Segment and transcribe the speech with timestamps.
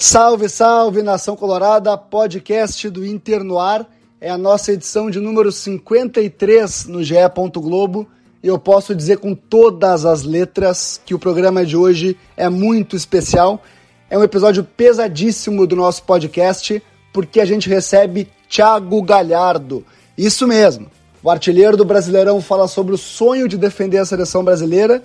[0.00, 3.84] Salve, salve, Nação Colorada, podcast do Inter no ar.
[4.20, 7.16] É a nossa edição de número 53 no GE.
[7.54, 8.06] Globo.
[8.40, 12.94] E eu posso dizer com todas as letras que o programa de hoje é muito
[12.94, 13.60] especial.
[14.08, 16.80] É um episódio pesadíssimo do nosso podcast,
[17.12, 19.84] porque a gente recebe Thiago Galhardo.
[20.16, 20.86] Isso mesmo.
[21.24, 25.02] O artilheiro do Brasileirão fala sobre o sonho de defender a seleção brasileira,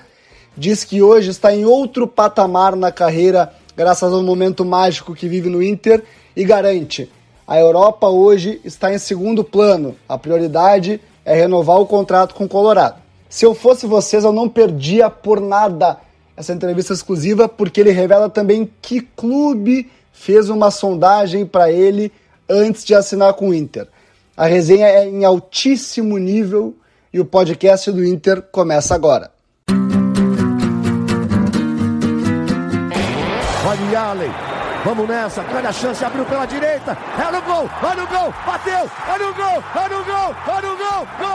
[0.55, 5.49] diz que hoje está em outro patamar na carreira graças ao momento mágico que vive
[5.49, 6.03] no Inter
[6.35, 7.09] e garante:
[7.47, 9.95] a Europa hoje está em segundo plano.
[10.07, 13.01] A prioridade é renovar o contrato com o Colorado.
[13.29, 15.97] Se eu fosse vocês, eu não perdia por nada
[16.37, 22.11] essa entrevista exclusiva, porque ele revela também que clube fez uma sondagem para ele
[22.49, 23.87] antes de assinar com o Inter.
[24.35, 26.75] A resenha é em altíssimo nível
[27.11, 29.31] e o podcast do Inter começa agora.
[33.93, 34.33] Olha Allen.
[34.83, 36.97] Vamos nessa, grande a chance, abriu pela direita.
[37.15, 40.77] É no gol, olha o gol, bateu, olha o gol, olha o gol, olha o
[40.77, 41.27] gol, gol!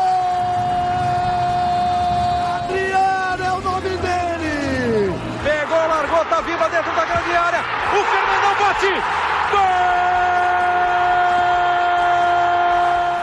[2.59, 5.15] Adriano é o nome dele!
[5.45, 7.61] Pegou, largou, tá viva dentro da grande área.
[7.93, 8.93] O Fernandão bate,
[9.53, 9.61] gol!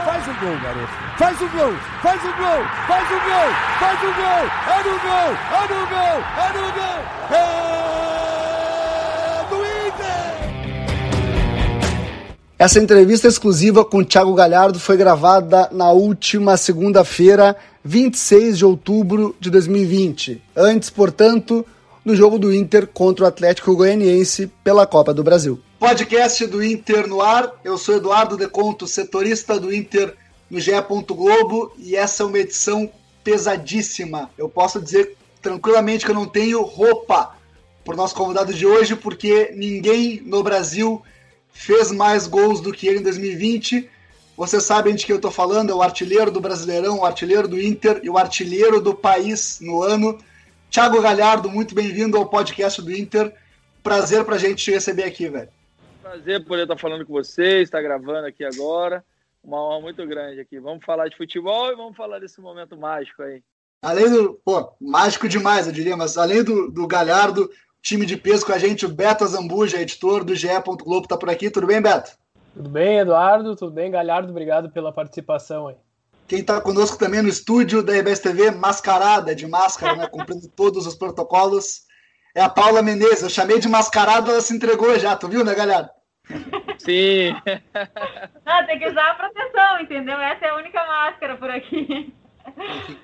[0.05, 0.93] Faz o gol, garoto.
[1.17, 5.35] Faz o gol, faz o gol, faz o gol, faz o gol, é no gol,
[5.51, 6.99] é no gol, é no gol.
[7.31, 7.64] É...
[12.57, 17.53] Essa entrevista exclusiva com Thiago Galhardo foi gravada na última segunda-feira,
[17.83, 20.41] 26 de outubro de 2020.
[20.55, 21.65] Antes, portanto,
[22.05, 25.59] do jogo do Inter contra o Atlético Goianiense pela Copa do Brasil.
[25.77, 27.51] Podcast do Inter no ar.
[27.61, 30.15] Eu sou Eduardo Deconto, setorista do Inter
[30.49, 30.71] no GE.
[31.09, 32.89] Globo e essa é uma edição
[33.21, 34.29] pesadíssima.
[34.37, 37.35] Eu posso dizer tranquilamente que eu não tenho roupa
[37.83, 41.03] para o nosso convidado de hoje, porque ninguém no Brasil
[41.55, 43.89] fez mais gols do que ele em 2020.
[44.35, 47.59] Vocês sabem de que eu estou falando, é o artilheiro do Brasileirão, o artilheiro do
[47.59, 50.19] Inter e o artilheiro do país no ano.
[50.69, 53.33] Thiago Galhardo, muito bem-vindo ao podcast do Inter.
[53.81, 55.49] Prazer pra gente te receber aqui, velho.
[56.01, 59.03] Prazer poder estar falando com vocês, estar gravando aqui agora.
[59.41, 60.59] Uma honra muito grande aqui.
[60.59, 63.41] Vamos falar de futebol e vamos falar desse momento mágico aí.
[63.81, 64.33] Além do.
[64.43, 67.49] Pô, mágico demais, eu diria, mas além do, do Galhardo,
[67.85, 70.47] time de peso com a gente, o Beto Azambuja, editor do GE.
[70.83, 71.51] Globo, tá por aqui.
[71.51, 72.17] Tudo bem, Beto?
[72.55, 73.55] Tudo bem, Eduardo?
[73.55, 74.31] Tudo bem, Galhardo?
[74.31, 75.75] Obrigado pela participação aí.
[76.27, 80.87] Quem está conosco também no estúdio da RBS TV, mascarada, de máscara, né, cumprindo todos
[80.87, 81.81] os protocolos,
[82.33, 83.21] é a Paula Menezes.
[83.21, 85.87] Eu chamei de mascarada, ela se entregou já, tu viu, né, galera?
[86.79, 87.33] Sim.
[88.43, 90.17] Não, tem que usar a proteção, entendeu?
[90.17, 92.11] Essa é a única máscara por aqui.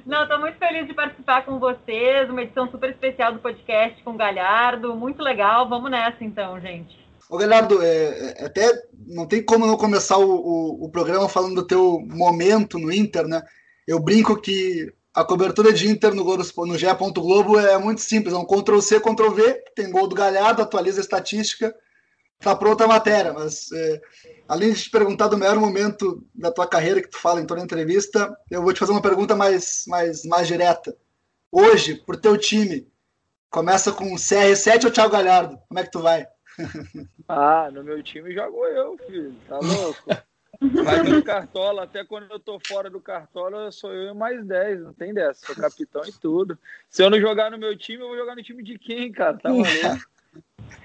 [0.05, 4.11] Não, estou muito feliz de participar com vocês, uma edição super especial do podcast com
[4.11, 5.67] o Galhardo, muito legal.
[5.67, 6.99] Vamos nessa então, gente.
[7.29, 8.69] Ô Galhardo, é, é, até
[9.07, 13.25] não tem como não começar o, o, o, programa falando do teu momento no Inter,
[13.25, 13.41] né?
[13.87, 16.85] Eu brinco que a cobertura de Inter no, no GE.
[17.15, 21.73] Globo é muito simples, é um Ctrl-C, Ctrl-V, tem gol do Galhardo, atualiza a estatística,
[22.39, 24.01] tá pronta a matéria, mas é,
[24.51, 27.61] além de te perguntar do melhor momento da tua carreira que tu fala em toda
[27.61, 30.93] entrevista, eu vou te fazer uma pergunta mais, mais, mais direta.
[31.49, 32.85] Hoje, pro teu time,
[33.49, 35.57] começa com CR7 ou Thiago Galhardo?
[35.69, 36.27] Como é que tu vai?
[37.29, 39.33] Ah, no meu time jogo eu, filho.
[39.47, 40.03] Tá louco?
[40.59, 44.81] Mas no Cartola, até quando eu tô fora do Cartola, sou eu e mais 10,
[44.81, 45.45] não tem dessa.
[45.45, 46.59] Sou capitão e tudo.
[46.89, 49.37] Se eu não jogar no meu time, eu vou jogar no time de quem, cara?
[49.37, 49.69] Tá maluco?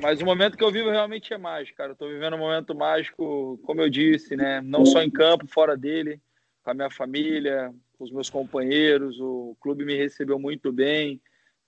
[0.01, 1.93] Mas o momento que eu vivo realmente é mágico, cara.
[1.93, 4.61] Eu tô vivendo um momento mágico, como eu disse, né?
[4.61, 6.21] Não só em campo, fora dele,
[6.63, 9.19] com a minha família, com os meus companheiros.
[9.21, 11.21] O clube me recebeu muito bem.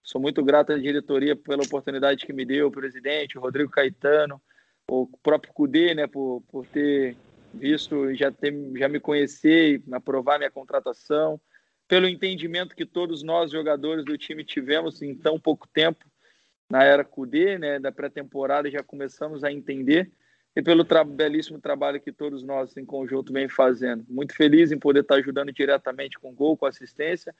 [0.02, 4.40] Sou muito grato à diretoria pela oportunidade que me deu, o presidente, o Rodrigo Caetano,
[4.90, 7.14] o próprio Cudê, né, por, por ter
[7.52, 11.38] visto, já, ter, já me conhecer e aprovar minha contratação,
[11.86, 16.06] pelo entendimento que todos nós, jogadores do time, tivemos em tão pouco tempo
[16.70, 20.10] na era Cudê, né, da pré-temporada, já começamos a entender,
[20.54, 24.04] e pelo tra belíssimo trabalho que todos nós em conjunto vem fazendo.
[24.09, 27.34] Muito feliz em poder estar ajudando diretamente com gol, com assistência,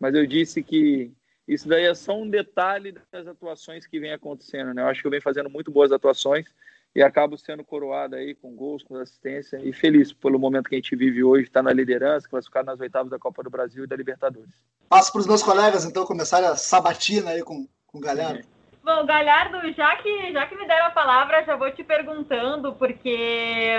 [0.00, 1.12] mas eu disse que
[1.46, 4.82] isso daí é só um detalhe das atuações que vem acontecendo, né?
[4.82, 6.46] Eu acho que eu venho fazendo muito boas atuações
[6.94, 10.78] e acabo sendo coroado aí com gols, com assistência e feliz pelo momento que a
[10.78, 13.96] gente vive hoje, está na liderança, classificado nas oitavas da Copa do Brasil e da
[13.96, 14.54] Libertadores.
[14.88, 18.46] Passo para os meus colegas, então, começarem a sabatina aí com, com o Galhardo.
[18.84, 23.78] Bom, Galhardo, já que, já que me deram a palavra, já vou te perguntando, porque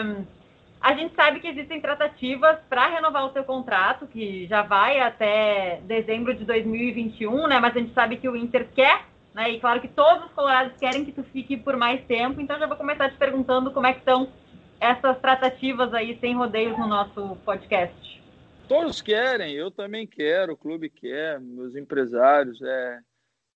[0.80, 5.82] a gente sabe que existem tratativas para renovar o seu contrato, que já vai até
[5.84, 7.60] dezembro de 2021, né?
[7.60, 9.52] Mas a gente sabe que o Inter quer Né?
[9.52, 12.68] E claro que todos os colorados querem que tu fique por mais tempo, então já
[12.68, 14.32] vou começar te perguntando como é que estão
[14.80, 18.22] essas tratativas aí sem rodeios no nosso podcast.
[18.68, 22.62] Todos querem, eu também quero, o clube quer, meus empresários.
[22.62, 23.00] É...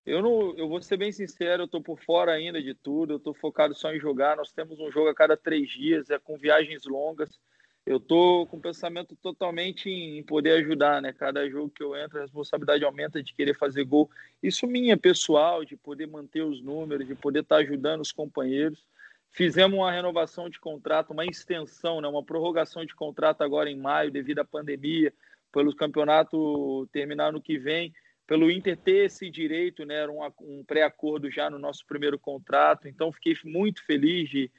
[0.07, 3.17] Eu não, eu vou ser bem sincero, eu estou por fora ainda de tudo, eu
[3.17, 4.37] estou focado só em jogar.
[4.37, 7.37] Nós temos um jogo a cada três dias, é com viagens longas.
[7.85, 11.11] Eu estou com o pensamento totalmente em poder ajudar, né?
[11.11, 14.09] Cada jogo que eu entro, a responsabilidade aumenta de querer fazer gol.
[14.41, 18.87] Isso minha pessoal, de poder manter os números, de poder estar tá ajudando os companheiros.
[19.29, 24.09] Fizemos uma renovação de contrato, uma extensão, né, uma prorrogação de contrato agora em maio,
[24.09, 25.13] devido à pandemia,
[25.51, 27.93] pelo campeonato terminar no que vem,
[28.27, 32.87] pelo Inter ter esse direito, né, era um, um pré-acordo já no nosso primeiro contrato,
[32.87, 34.51] então fiquei muito feliz de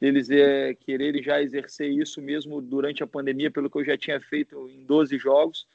[0.00, 4.20] eles é, quererem já exercer isso mesmo durante a pandemia, pelo que eu já tinha
[4.20, 5.66] feito em 12 jogos,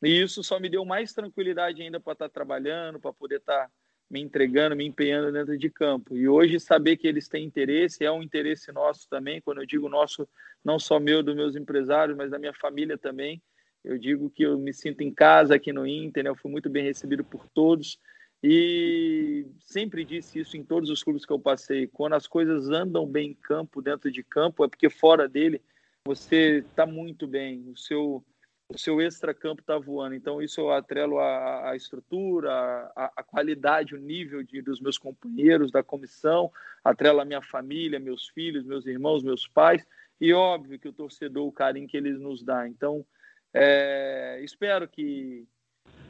[0.00, 3.68] e isso só me deu mais tranquilidade ainda para estar trabalhando, para poder estar
[4.10, 6.16] me entregando, me empenhando dentro de campo.
[6.16, 9.40] E hoje saber que eles têm interesse é um interesse nosso também.
[9.40, 10.28] Quando eu digo nosso,
[10.64, 13.40] não só meu, dos meus empresários, mas da minha família também.
[13.84, 16.30] Eu digo que eu me sinto em casa aqui no Inter, né?
[16.30, 17.98] eu fui muito bem recebido por todos.
[18.42, 21.86] E sempre disse isso em todos os clubes que eu passei.
[21.86, 25.60] Quando as coisas andam bem em campo, dentro de campo, é porque fora dele
[26.06, 27.68] você está muito bem.
[27.68, 28.24] O seu
[28.72, 30.14] o seu extra-campo está voando.
[30.14, 32.52] Então, isso eu atrelo à, estrutura,
[32.94, 36.50] à, à, qualidade, o nível de, dos meus companheiros, da comissão,
[36.84, 39.84] atrelo à minha família, meus filhos, meus irmãos, meus pais,
[40.20, 42.68] e óbvio que o torcedor, o carinho que eles nos dá.
[42.68, 43.04] Então,
[43.52, 45.46] é, espero que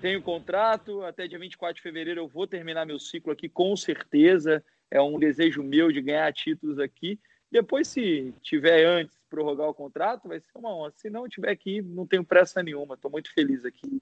[0.01, 3.77] tenha o contrato, até dia 24 de fevereiro eu vou terminar meu ciclo aqui, com
[3.77, 7.19] certeza, é um desejo meu de ganhar títulos aqui,
[7.51, 10.93] depois, se tiver antes prorrogar o contrato, vai ser uma honra.
[10.95, 12.95] Se não tiver aqui, não tenho pressa nenhuma.
[12.95, 14.01] Estou muito feliz aqui.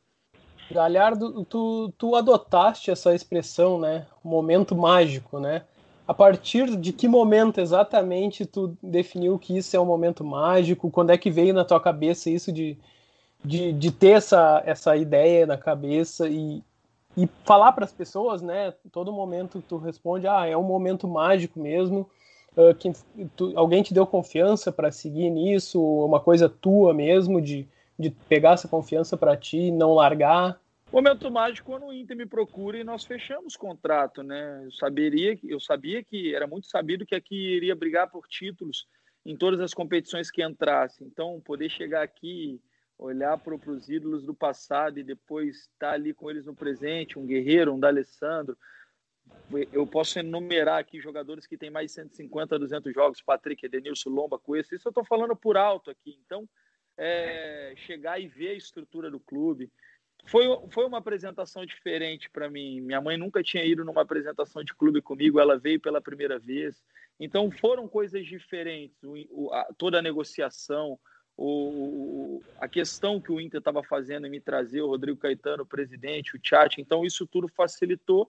[0.71, 4.07] Galhardo, tu, tu adotaste essa expressão, né?
[4.23, 5.65] Momento mágico, né?
[6.07, 10.91] A partir de que momento exatamente tu definiu que isso é um momento mágico?
[10.91, 12.79] Quando é que veio na tua cabeça isso de,
[13.45, 16.63] de, de ter essa, essa ideia na cabeça e,
[17.17, 18.75] e falar para as pessoas, né?
[18.93, 22.09] Todo momento tu responde, ah, é um momento mágico mesmo
[22.57, 22.93] uh, que
[23.37, 27.67] tu, alguém te deu confiança para seguir nisso, uma coisa tua mesmo, de,
[27.99, 30.61] de pegar essa confiança para ti não largar?
[30.91, 34.63] Momento mágico quando o Inter me procura e nós fechamos contrato, né?
[34.65, 38.87] Eu saberia, eu sabia que era muito sabido que aqui iria brigar por títulos
[39.25, 41.05] em todas as competições que entrasse.
[41.05, 42.59] Então, poder chegar aqui,
[42.99, 47.27] olhar para os ídolos do passado e depois estar ali com eles no presente, um
[47.27, 48.59] Guerreiro, um D'Alessandro,
[49.73, 54.39] eu posso enumerar aqui jogadores que têm mais de 150, 200 jogos, Patrick, Edenilson, Lomba,
[54.39, 56.19] Coelho, isso eu estou falando por alto aqui.
[56.25, 56.49] Então,
[56.97, 59.71] é, chegar e ver a estrutura do clube.
[60.27, 62.81] Foi, foi uma apresentação diferente para mim.
[62.81, 66.83] Minha mãe nunca tinha ido numa apresentação de clube comigo, ela veio pela primeira vez.
[67.19, 69.03] Então, foram coisas diferentes.
[69.03, 70.99] O, o, a, toda a negociação,
[71.41, 75.67] o, a questão que o Inter estava fazendo em me trazer, o Rodrigo Caetano, o
[75.67, 76.81] presidente, o chat.
[76.81, 78.29] Então, isso tudo facilitou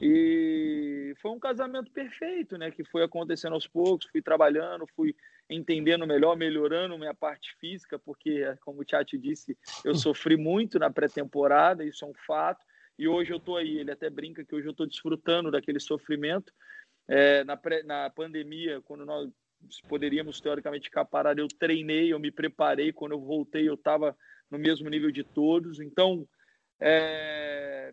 [0.00, 2.70] e foi um casamento perfeito, né?
[2.72, 5.14] Que foi acontecendo aos poucos, fui trabalhando, fui
[5.48, 10.90] entendendo melhor, melhorando minha parte física, porque, como o Tchati disse, eu sofri muito na
[10.90, 12.64] pré-temporada, isso é um fato.
[12.98, 16.52] E hoje eu estou aí, ele até brinca que hoje eu estou desfrutando daquele sofrimento.
[17.06, 19.30] É, na, pré, na pandemia, quando nós
[19.88, 22.92] poderíamos teoricamente parados, eu treinei, eu me preparei.
[22.92, 24.16] Quando eu voltei, eu estava
[24.50, 25.80] no mesmo nível de todos.
[25.80, 26.26] Então,
[26.80, 27.92] é,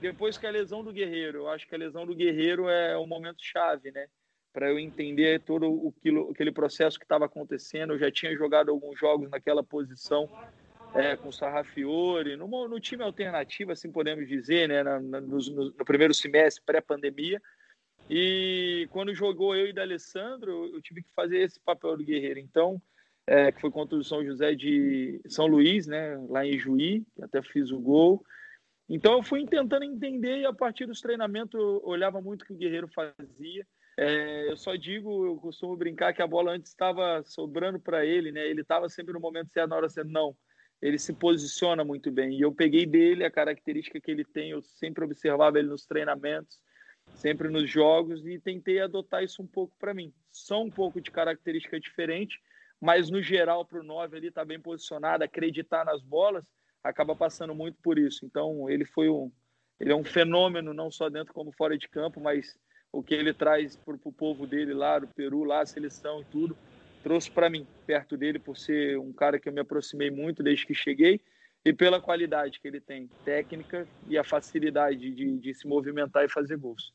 [0.00, 3.06] depois que a lesão do Guerreiro, eu acho que a lesão do Guerreiro é o
[3.06, 4.06] momento chave, né?
[4.52, 7.92] Para eu entender todo o quilo, aquele processo que estava acontecendo.
[7.92, 10.28] Eu já tinha jogado alguns jogos naquela posição
[10.94, 14.82] é, com o Sarrafiore, no, no time alternativo, assim podemos dizer, né?
[14.82, 17.40] Na, na, no, no, primeiro semestre, pré-pandemia.
[18.08, 22.38] E quando jogou eu e D'Alessandro, eu tive que fazer esse papel do Guerreiro.
[22.38, 22.80] Então,
[23.26, 26.16] é, que foi contra o São José de São Luís, né?
[26.28, 28.24] Lá em Juí, até fiz o gol.
[28.88, 32.52] Então eu fui tentando entender e a partir dos treinamentos eu olhava muito o que
[32.52, 33.66] o Guerreiro fazia.
[33.98, 38.30] É, eu só digo, eu costumo brincar que a bola antes estava sobrando para ele,
[38.30, 38.46] né?
[38.46, 40.10] Ele estava sempre no momento certo, na hora certa.
[40.10, 40.36] Não,
[40.80, 42.38] ele se posiciona muito bem.
[42.38, 46.60] E eu peguei dele a característica que ele tem, eu sempre observava ele nos treinamentos,
[47.16, 50.12] sempre nos jogos e tentei adotar isso um pouco para mim.
[50.30, 52.40] Só um pouco de característica diferente,
[52.80, 56.44] mas no geral para o 9 ali tá bem posicionado, acreditar nas bolas
[56.88, 58.24] acaba passando muito por isso.
[58.24, 59.30] Então, ele foi um,
[59.80, 62.56] ele é um fenômeno não só dentro como fora de campo, mas
[62.92, 66.24] o que ele traz para o povo dele lá, do Peru, lá, a seleção e
[66.26, 66.56] tudo,
[67.02, 70.66] trouxe para mim, perto dele, por ser um cara que eu me aproximei muito desde
[70.66, 71.20] que cheguei
[71.64, 76.28] e pela qualidade que ele tem, técnica e a facilidade de, de se movimentar e
[76.28, 76.94] fazer gols.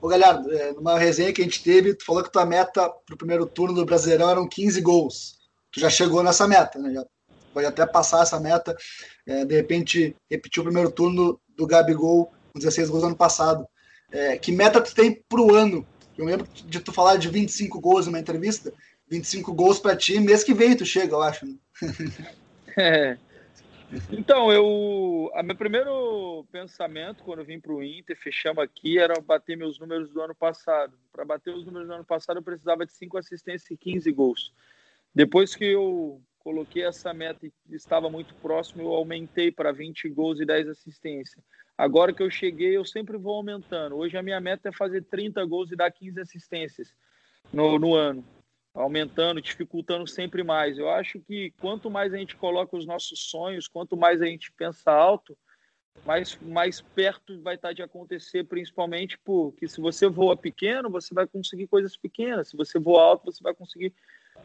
[0.00, 3.14] Ô, Galhardo, é, numa resenha que a gente teve, tu falou que tua meta para
[3.14, 5.36] o primeiro turno do Brasileirão eram 15 gols.
[5.72, 6.92] Tu já chegou nessa meta, né?
[6.92, 7.04] Já
[7.52, 8.76] pode até passar essa meta.
[9.26, 13.66] É, de repente, repetir o primeiro turno do Gabigol com 16 gols no ano passado.
[14.12, 15.86] É, que meta tu tem para o ano?
[16.16, 18.72] Eu lembro de tu falar de 25 gols numa entrevista.
[19.08, 21.46] 25 gols para ti, mês que vem tu chega, eu acho.
[21.46, 21.54] Né?
[22.78, 23.16] É.
[24.10, 25.30] Então, eu.
[25.34, 30.10] A meu primeiro pensamento quando vim para o Inter, fechamos aqui, era bater meus números
[30.10, 30.96] do ano passado.
[31.12, 34.52] Para bater os números do ano passado, eu precisava de 5 assistências e 15 gols.
[35.14, 40.40] Depois que eu coloquei essa meta e estava muito próximo, eu aumentei para 20 gols
[40.40, 41.44] e 10 assistências.
[41.76, 43.96] Agora que eu cheguei, eu sempre vou aumentando.
[43.96, 46.94] Hoje a minha meta é fazer 30 gols e dar 15 assistências
[47.52, 48.24] no, no ano
[48.76, 50.78] aumentando, dificultando sempre mais.
[50.78, 54.52] Eu acho que quanto mais a gente coloca os nossos sonhos, quanto mais a gente
[54.52, 55.36] pensa alto,
[56.04, 61.26] mais, mais perto vai estar de acontecer, principalmente porque se você voa pequeno, você vai
[61.26, 62.48] conseguir coisas pequenas.
[62.48, 63.94] Se você voa alto, você vai conseguir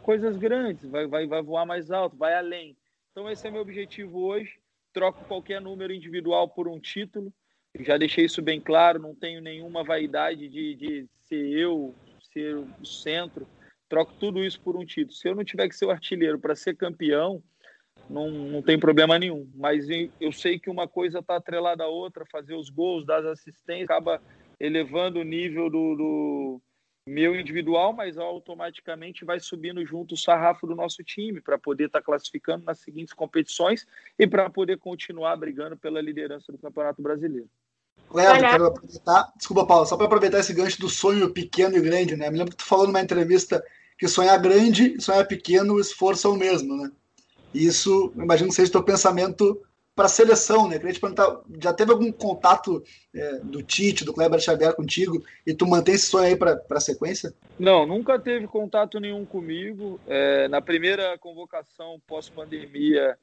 [0.01, 2.77] coisas grandes, vai, vai, vai voar mais alto, vai além.
[3.11, 4.59] Então esse é meu objetivo hoje.
[4.93, 7.33] Troco qualquer número individual por um título.
[7.81, 11.93] Já deixei isso bem claro, não tenho nenhuma vaidade de, de ser eu,
[12.33, 13.47] ser o centro
[13.91, 15.13] troco tudo isso por um título.
[15.13, 17.43] Se eu não tiver que ser o artilheiro para ser campeão,
[18.09, 19.51] não, não tem problema nenhum.
[19.53, 19.85] Mas
[20.19, 23.89] eu sei que uma coisa está atrelada à outra, fazer os gols, dar as assistências,
[23.89, 24.21] acaba
[24.57, 26.61] elevando o nível do, do
[27.05, 31.99] meu individual, mas automaticamente vai subindo junto o sarrafo do nosso time para poder estar
[31.99, 33.85] tá classificando nas seguintes competições
[34.17, 37.49] e para poder continuar brigando pela liderança do Campeonato Brasileiro.
[38.13, 42.15] Léo, quero aproveitar, desculpa, Paulo, só para aproveitar esse gancho do sonho pequeno e grande,
[42.15, 42.29] né?
[42.29, 43.63] Me lembro que tu falou numa entrevista
[44.01, 46.91] que sonhar grande e sonhar pequeno, o esforço é o mesmo, né?
[47.53, 49.61] Isso, imagino que seja o teu pensamento
[49.95, 50.79] para a seleção, né?
[50.79, 55.53] Queria te perguntar, já teve algum contato é, do Tite, do Kleber Xavier contigo, e
[55.53, 57.31] tu mantém esse sonho aí para a sequência?
[57.59, 59.99] Não, nunca teve contato nenhum comigo.
[60.07, 63.15] É, na primeira convocação pós-pandemia,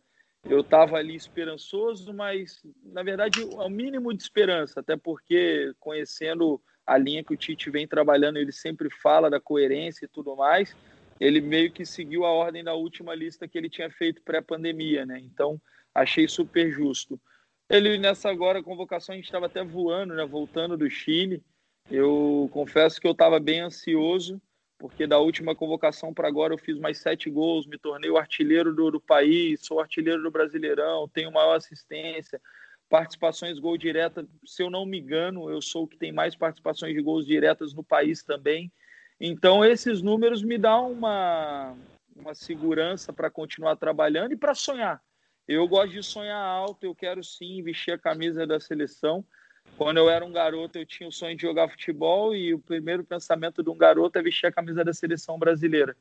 [0.49, 6.63] eu estava ali esperançoso, mas na verdade o é mínimo de esperança, até porque conhecendo
[6.89, 10.75] a linha que o Tite vem trabalhando, ele sempre fala da coerência e tudo mais.
[11.21, 15.21] Ele meio que seguiu a ordem da última lista que ele tinha feito pré-pandemia, né?
[15.21, 15.61] Então,
[15.95, 17.21] achei super justo.
[17.69, 20.25] Ele, nessa agora convocação, a gente estava até voando, né?
[20.25, 21.43] Voltando do Chile.
[21.91, 24.41] Eu confesso que eu estava bem ansioso,
[24.79, 28.75] porque da última convocação para agora eu fiz mais sete gols, me tornei o artilheiro
[28.75, 32.41] do, do país, sou artilheiro do Brasileirão, tenho maior assistência,
[32.89, 36.95] participações gol direta, se eu não me engano, eu sou o que tem mais participações
[36.95, 38.73] de gols diretas no país também.
[39.21, 41.77] Então, esses números me dão uma,
[42.17, 45.03] uma segurança para continuar trabalhando e para sonhar.
[45.47, 49.25] Eu gosto de sonhar alto, eu quero sim vestir a camisa da seleção.
[49.77, 53.05] Quando eu era um garoto, eu tinha o sonho de jogar futebol e o primeiro
[53.05, 55.97] pensamento de um garoto é vestir a camisa da seleção brasileira.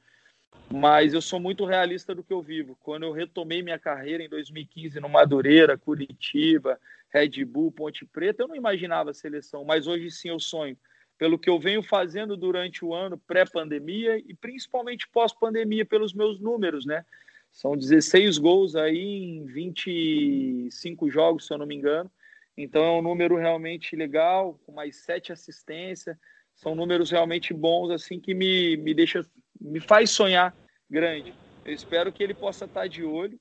[0.71, 2.77] Mas eu sou muito realista do que eu vivo.
[2.83, 8.47] Quando eu retomei minha carreira em 2015 no Madureira, Curitiba, Red Bull, Ponte Preta, eu
[8.47, 10.77] não imaginava a seleção, mas hoje sim eu sonho.
[11.17, 16.85] Pelo que eu venho fazendo durante o ano pré-pandemia e principalmente pós-pandemia, pelos meus números,
[16.85, 17.05] né?
[17.51, 22.11] São 16 gols aí em 25 jogos, se eu não me engano.
[22.55, 26.17] Então é um número realmente legal, com mais sete assistências.
[26.53, 29.25] São números realmente bons, assim, que me, me deixa
[29.59, 30.55] me faz sonhar
[30.89, 31.33] grande.
[31.65, 33.39] Eu espero que ele possa estar de olho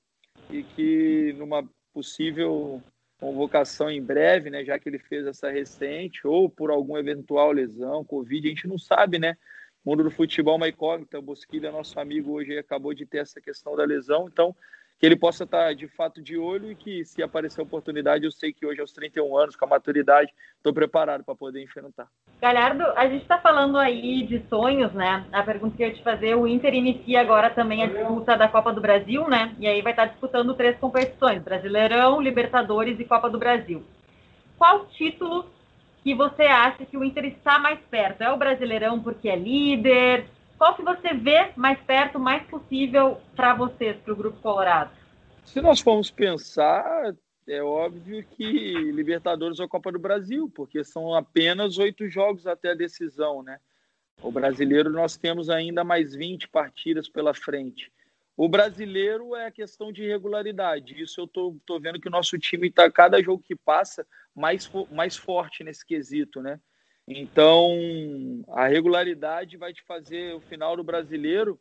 [0.51, 2.83] e que numa possível
[3.19, 8.05] convocação em breve, né, já que ele fez essa recente, ou por alguma eventual lesão,
[8.05, 9.37] Covid, a gente não sabe, né?
[9.85, 11.19] O mundo do futebol é uma incógnita.
[11.19, 14.55] O Bosquilha, nosso amigo, hoje acabou de ter essa questão da lesão, então
[14.99, 18.53] que ele possa estar de fato de olho e que, se aparecer oportunidade, eu sei
[18.53, 22.09] que hoje, aos 31 anos, com a maturidade, estou preparado para poder enfrentar.
[22.41, 25.27] Galhardo, a gente está falando aí de sonhos, né?
[25.33, 28.49] A pergunta que eu ia te fazer: o Inter inicia agora também a disputa da
[28.49, 29.55] Copa do Brasil, né?
[29.59, 33.83] E aí vai estar disputando três competições: Brasileirão, Libertadores e Copa do Brasil.
[34.57, 35.47] Qual título
[36.03, 38.23] que você acha que o Inter está mais perto?
[38.23, 40.27] É o Brasileirão porque é líder?
[40.59, 44.91] Qual que você vê mais perto, mais possível para vocês, para o Grupo Colorado?
[45.45, 47.15] Se nós formos pensar,
[47.47, 48.45] é óbvio que
[48.91, 53.59] Libertadores ou Copa do Brasil, porque são apenas oito jogos até a decisão, né?
[54.23, 57.93] O brasileiro nós temos ainda mais 20 partidas pela frente.
[58.37, 61.01] O brasileiro é a questão de regularidade.
[61.01, 65.17] Isso eu tô, vendo que o nosso time está, cada jogo que passa, mais, mais
[65.17, 66.61] forte nesse quesito, né?
[67.09, 71.61] Então, a regularidade vai te fazer o final do brasileiro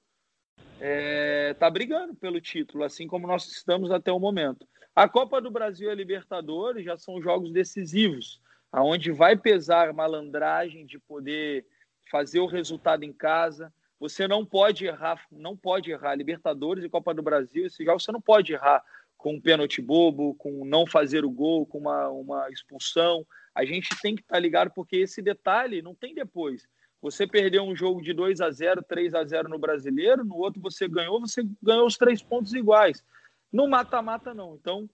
[0.79, 4.67] é, tá brigando pelo título, assim como nós estamos até o momento.
[4.95, 8.41] A Copa do Brasil e a Libertadores já são jogos decisivos.
[8.71, 11.65] aonde vai pesar malandragem de poder
[12.11, 13.73] fazer o resultado em casa.
[13.99, 18.11] Você não pode errar, não pode errar Libertadores e Copa do Brasil, esse jogo você
[18.11, 18.83] não pode errar
[19.17, 23.25] com um pênalti bobo, com não fazer o gol, com uma, uma expulsão.
[23.53, 26.67] A gente tem que estar tá ligado porque esse detalhe não tem depois.
[27.01, 30.61] Você perdeu um jogo de 2 a 0 3 a 0 no brasileiro, no outro
[30.61, 33.03] você ganhou, você ganhou os três pontos iguais.
[33.51, 34.55] No mata-mata, não.
[34.55, 34.89] Então,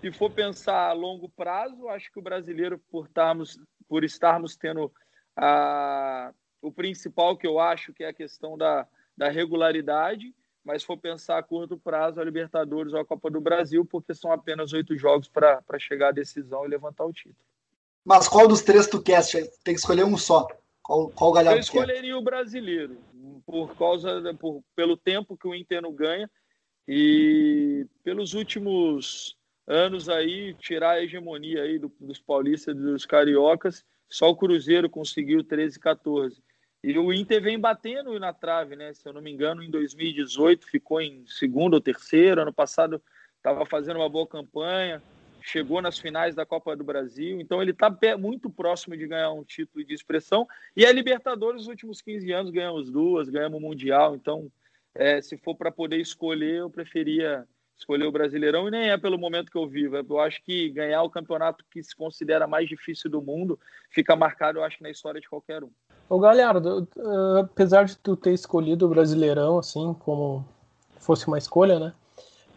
[0.00, 4.90] se for pensar a longo prazo, acho que o brasileiro, por estarmos, por estarmos tendo
[5.36, 10.96] a, o principal que eu acho que é a questão da, da regularidade, mas for
[10.96, 14.96] pensar a curto prazo, a Libertadores ou a Copa do Brasil, porque são apenas oito
[14.96, 17.36] jogos para chegar à decisão e levantar o título.
[18.04, 19.22] Mas qual dos três tu quer?
[19.64, 20.46] Tem que escolher um só.
[20.82, 22.98] Qual, qual galhardo Eu escolheria o brasileiro,
[23.46, 26.28] por causa por, pelo tempo que o Inter não ganha
[26.86, 33.84] e pelos últimos anos aí, tirar a hegemonia aí do, dos paulistas e dos cariocas,
[34.08, 36.42] só o Cruzeiro conseguiu 13 14.
[36.82, 38.92] E o Inter vem batendo na trave, né?
[38.92, 42.42] Se eu não me engano, em 2018 ficou em segundo ou terceiro.
[42.42, 43.00] Ano passado
[43.36, 45.00] estava fazendo uma boa campanha,
[45.40, 47.40] chegou nas finais da Copa do Brasil.
[47.40, 50.44] Então ele está muito próximo de ganhar um título de expressão.
[50.76, 54.16] E a Libertadores, nos últimos 15 anos, ganhamos duas, ganhamos o Mundial.
[54.16, 54.50] Então,
[54.92, 57.46] é, se for para poder escolher, eu preferia
[57.78, 58.66] escolher o Brasileirão.
[58.66, 59.96] E nem é pelo momento que eu vivo.
[59.96, 63.56] Eu acho que ganhar o campeonato que se considera mais difícil do mundo
[63.88, 65.70] fica marcado, eu acho, na história de qualquer um.
[66.08, 66.86] Ô Galhardo,
[67.40, 70.44] apesar de tu ter escolhido o Brasileirão, assim, como
[70.98, 71.92] fosse uma escolha, né?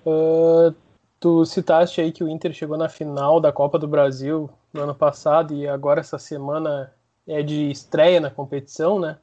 [0.06, 0.76] Uh,
[1.20, 4.94] tu citaste aí que o Inter chegou na final da Copa do Brasil no ano
[4.94, 6.94] passado e agora essa semana
[7.28, 9.18] é de estreia na competição, né?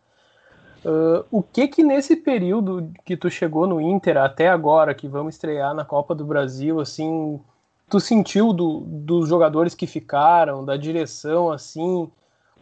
[0.85, 5.35] Uh, o que que nesse período que tu chegou no Inter até agora, que vamos
[5.35, 7.41] estrear na Copa do Brasil, assim,
[7.89, 12.11] tu sentiu do, dos jogadores que ficaram, da direção, assim,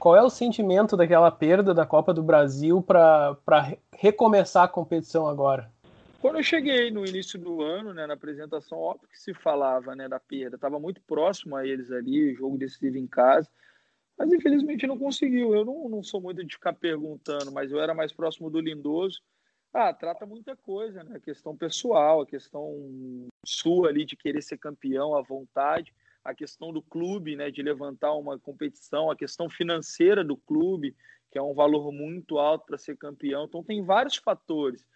[0.00, 3.36] qual é o sentimento daquela perda da Copa do Brasil para
[3.94, 5.70] recomeçar a competição agora?
[6.22, 10.08] Quando eu cheguei no início do ano, né, na apresentação, óbvio que se falava né,
[10.08, 10.56] da perda.
[10.56, 13.48] Estava muito próximo a eles ali, jogo decisivo em casa.
[14.18, 15.54] Mas infelizmente não conseguiu.
[15.54, 19.20] Eu não, não sou muito de ficar perguntando, mas eu era mais próximo do Lindoso.
[19.72, 21.16] Ah, trata muita coisa, né?
[21.16, 25.92] A questão pessoal, a questão sua ali de querer ser campeão à vontade
[26.24, 30.94] a questão do clube, né, de levantar uma competição, a questão financeira do clube,
[31.30, 33.44] que é um valor muito alto para ser campeão.
[33.44, 34.86] Então tem vários fatores.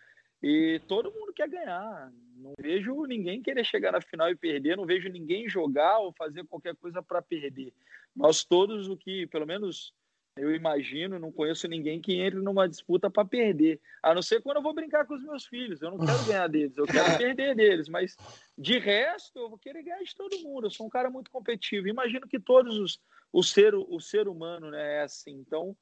[0.42, 2.12] E todo mundo quer ganhar.
[2.37, 6.44] Não vejo ninguém querer chegar na final e perder, não vejo ninguém jogar ou fazer
[6.44, 7.72] qualquer coisa para perder.
[8.14, 9.94] Nós todos o que, pelo menos
[10.37, 13.81] eu imagino, não conheço ninguém que entre numa disputa para perder.
[14.03, 15.81] A não ser quando eu vou brincar com os meus filhos.
[15.81, 17.88] Eu não quero ganhar deles, eu quero perder deles.
[17.88, 18.16] Mas
[18.59, 20.66] de resto, eu vou querer ganhar de todo mundo.
[20.66, 21.87] Eu sou um cara muito competitivo.
[21.87, 23.01] Imagino que todos os
[23.33, 25.33] o ser, o ser humano né, é assim.
[25.33, 25.77] Então,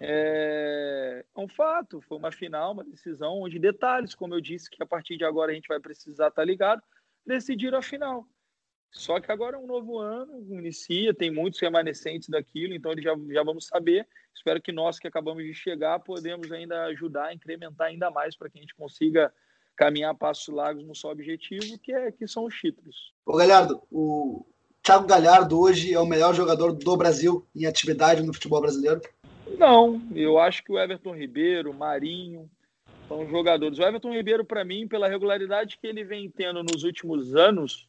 [0.00, 2.00] é, é um fato.
[2.02, 5.52] Foi uma final, uma decisão onde detalhes, como eu disse, que a partir de agora
[5.52, 6.82] a gente vai precisar estar tá ligado,
[7.24, 8.26] decidiram a final.
[8.90, 13.42] Só que agora é um novo ano, inicia, tem muitos remanescentes daquilo, então já, já
[13.42, 14.06] vamos saber.
[14.34, 18.58] Espero que nós que acabamos de chegar podemos ainda ajudar, incrementar ainda mais para que
[18.58, 19.32] a gente consiga
[19.76, 23.12] caminhar passos largos no só objetivo, que, é, que são os títulos.
[23.26, 24.46] Ô Galhardo, o
[24.82, 29.02] Thiago Galhardo hoje é o melhor jogador do Brasil em atividade no futebol brasileiro?
[29.58, 32.50] Não, eu acho que o Everton Ribeiro, o Marinho,
[33.08, 33.78] são jogadores.
[33.78, 37.88] O Everton Ribeiro, para mim, pela regularidade que ele vem tendo nos últimos anos,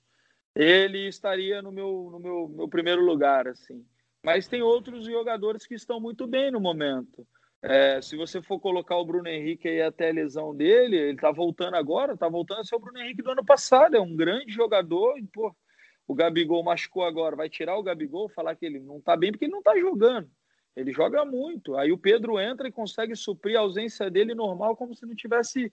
[0.58, 3.86] ele estaria no meu, no meu, meu primeiro lugar, assim.
[4.24, 7.26] Mas tem outros jogadores que estão muito bem no momento.
[7.62, 11.32] É, se você for colocar o Bruno Henrique aí até a lesão dele, ele está
[11.32, 14.52] voltando agora, está voltando a ser o Bruno Henrique do ano passado, é um grande
[14.52, 15.56] jogador, e, pô,
[16.08, 19.46] o Gabigol machucou agora, vai tirar o Gabigol, falar que ele não está bem porque
[19.46, 20.28] ele não está jogando.
[20.76, 21.76] Ele joga muito.
[21.76, 25.72] Aí o Pedro entra e consegue suprir a ausência dele normal, como se não tivesse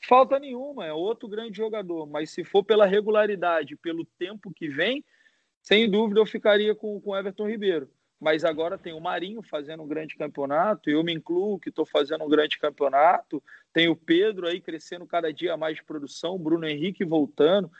[0.00, 2.06] falta nenhuma, é outro grande jogador.
[2.06, 5.04] Mas se for pela regularidade, pelo tempo que vem,
[5.62, 7.90] sem dúvida eu ficaria com o Everton Ribeiro.
[8.18, 12.24] Mas agora tem o Marinho fazendo um grande campeonato, eu me incluo que estou fazendo
[12.24, 17.04] um grande campeonato, tem o Pedro aí crescendo cada dia mais de produção, Bruno Henrique
[17.04, 17.70] voltando.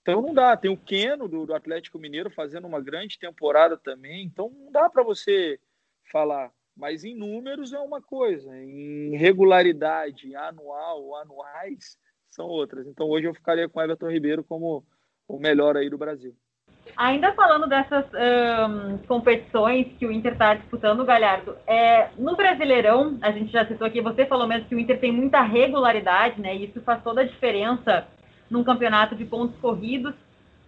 [0.00, 0.56] Então não dá.
[0.56, 4.22] Tem o Keno do, do Atlético Mineiro fazendo uma grande temporada também.
[4.24, 5.58] Então não dá para você
[6.12, 11.96] falar mas em números é uma coisa, em regularidade anual ou anuais
[12.30, 12.86] são outras.
[12.86, 14.84] Então hoje eu ficaria com Everton Ribeiro como
[15.28, 16.34] o melhor aí do Brasil.
[16.96, 18.04] Ainda falando dessas
[19.06, 24.00] competições que o Inter está disputando, Galhardo, é, no Brasileirão, a gente já citou aqui,
[24.00, 26.54] você falou mesmo que o Inter tem muita regularidade, né?
[26.54, 28.06] E isso faz toda a diferença
[28.50, 30.14] num campeonato de pontos corridos.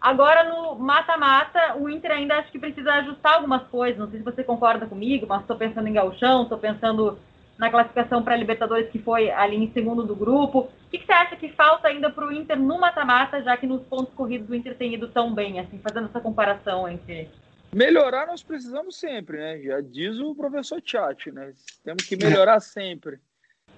[0.06, 3.98] Agora no mata-mata, o Inter ainda acho que precisa ajustar algumas coisas.
[3.98, 7.18] Não sei se você concorda comigo, mas estou pensando em Galchão, estou pensando
[7.58, 10.60] na classificação para a Libertadores, que foi ali em segundo do grupo.
[10.60, 13.66] O que, que você acha que falta ainda para o Inter no mata-mata, já que
[13.66, 17.28] nos pontos corridos o Inter tem ido tão bem, assim, fazendo essa comparação entre.
[17.74, 19.58] Melhorar nós precisamos sempre, né?
[19.60, 21.52] Já diz o professor Tchat, né?
[21.82, 23.18] Temos que melhorar sempre.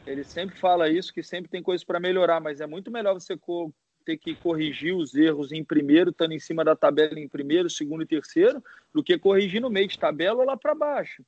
[0.07, 3.35] Ele sempre fala isso, que sempre tem coisas para melhorar, mas é muito melhor você
[4.09, 8.03] ter que corrigir os erros em primeiro, estando em cima da tabela em primeiro, segundo
[8.03, 11.23] e terceiro, do que corrigir no meio de tabela ou lá para baixo.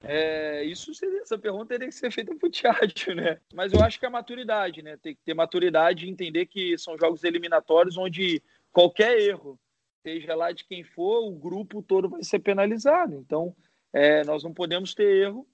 [0.00, 3.40] É, isso essa pergunta teria que ser feita para o Thiago, né?
[3.52, 4.96] Mas eu acho que é maturidade, né?
[4.96, 8.40] Tem que ter maturidade e entender que são jogos eliminatórios onde
[8.70, 9.58] qualquer erro,
[10.06, 13.16] seja lá de quem for, o grupo todo vai ser penalizado.
[13.16, 13.56] Então,
[13.92, 15.44] é, nós não podemos ter erro.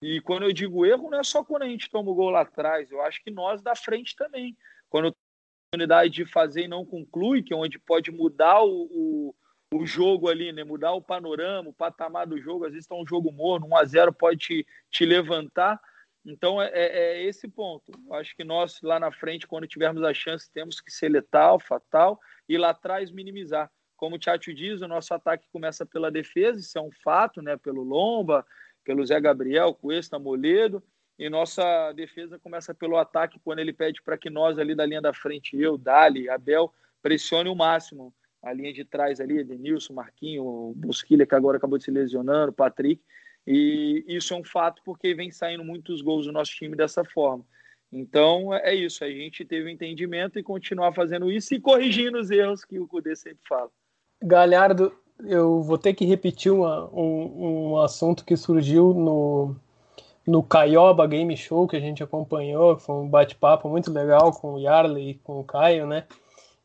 [0.00, 2.42] E quando eu digo erro, não é só quando a gente toma o gol lá
[2.42, 4.56] atrás, eu acho que nós da frente também.
[4.88, 5.14] Quando
[5.72, 9.34] oportunidade de fazer e não conclui, que é onde pode mudar o, o
[9.74, 10.62] o jogo ali, né?
[10.62, 12.66] Mudar o panorama, o patamar do jogo.
[12.66, 15.80] Às vezes está um jogo morno, 1 a 0 pode te, te levantar.
[16.26, 17.90] Então é, é, é esse ponto.
[18.12, 22.20] acho que nós lá na frente, quando tivermos a chance, temos que ser letal, fatal
[22.46, 23.70] e lá atrás minimizar.
[23.96, 27.56] Como o Tchatcho diz, o nosso ataque começa pela defesa, isso é um fato, né?
[27.56, 28.44] Pelo Lomba,
[28.84, 30.82] pelo Zé Gabriel, Cuesta, Moledo.
[31.18, 35.00] E nossa defesa começa pelo ataque, quando ele pede para que nós ali da linha
[35.00, 36.72] da frente, eu, Dali, Abel,
[37.02, 41.84] pressione o máximo a linha de trás ali, Edenilson, Marquinho, Bosquilha, que agora acabou de
[41.84, 43.00] se lesionando, Patrick.
[43.46, 47.44] E isso é um fato porque vem saindo muitos gols do nosso time dessa forma.
[47.92, 52.30] Então é isso, a gente teve um entendimento e continuar fazendo isso e corrigindo os
[52.30, 53.70] erros que o Cudê sempre fala.
[54.22, 59.54] Galhardo, eu vou ter que repetir uma, um, um assunto que surgiu no,
[60.26, 64.58] no Caioba Game Show que a gente acompanhou, foi um bate-papo muito legal com o
[64.58, 66.04] Yarley e com o Caio, né?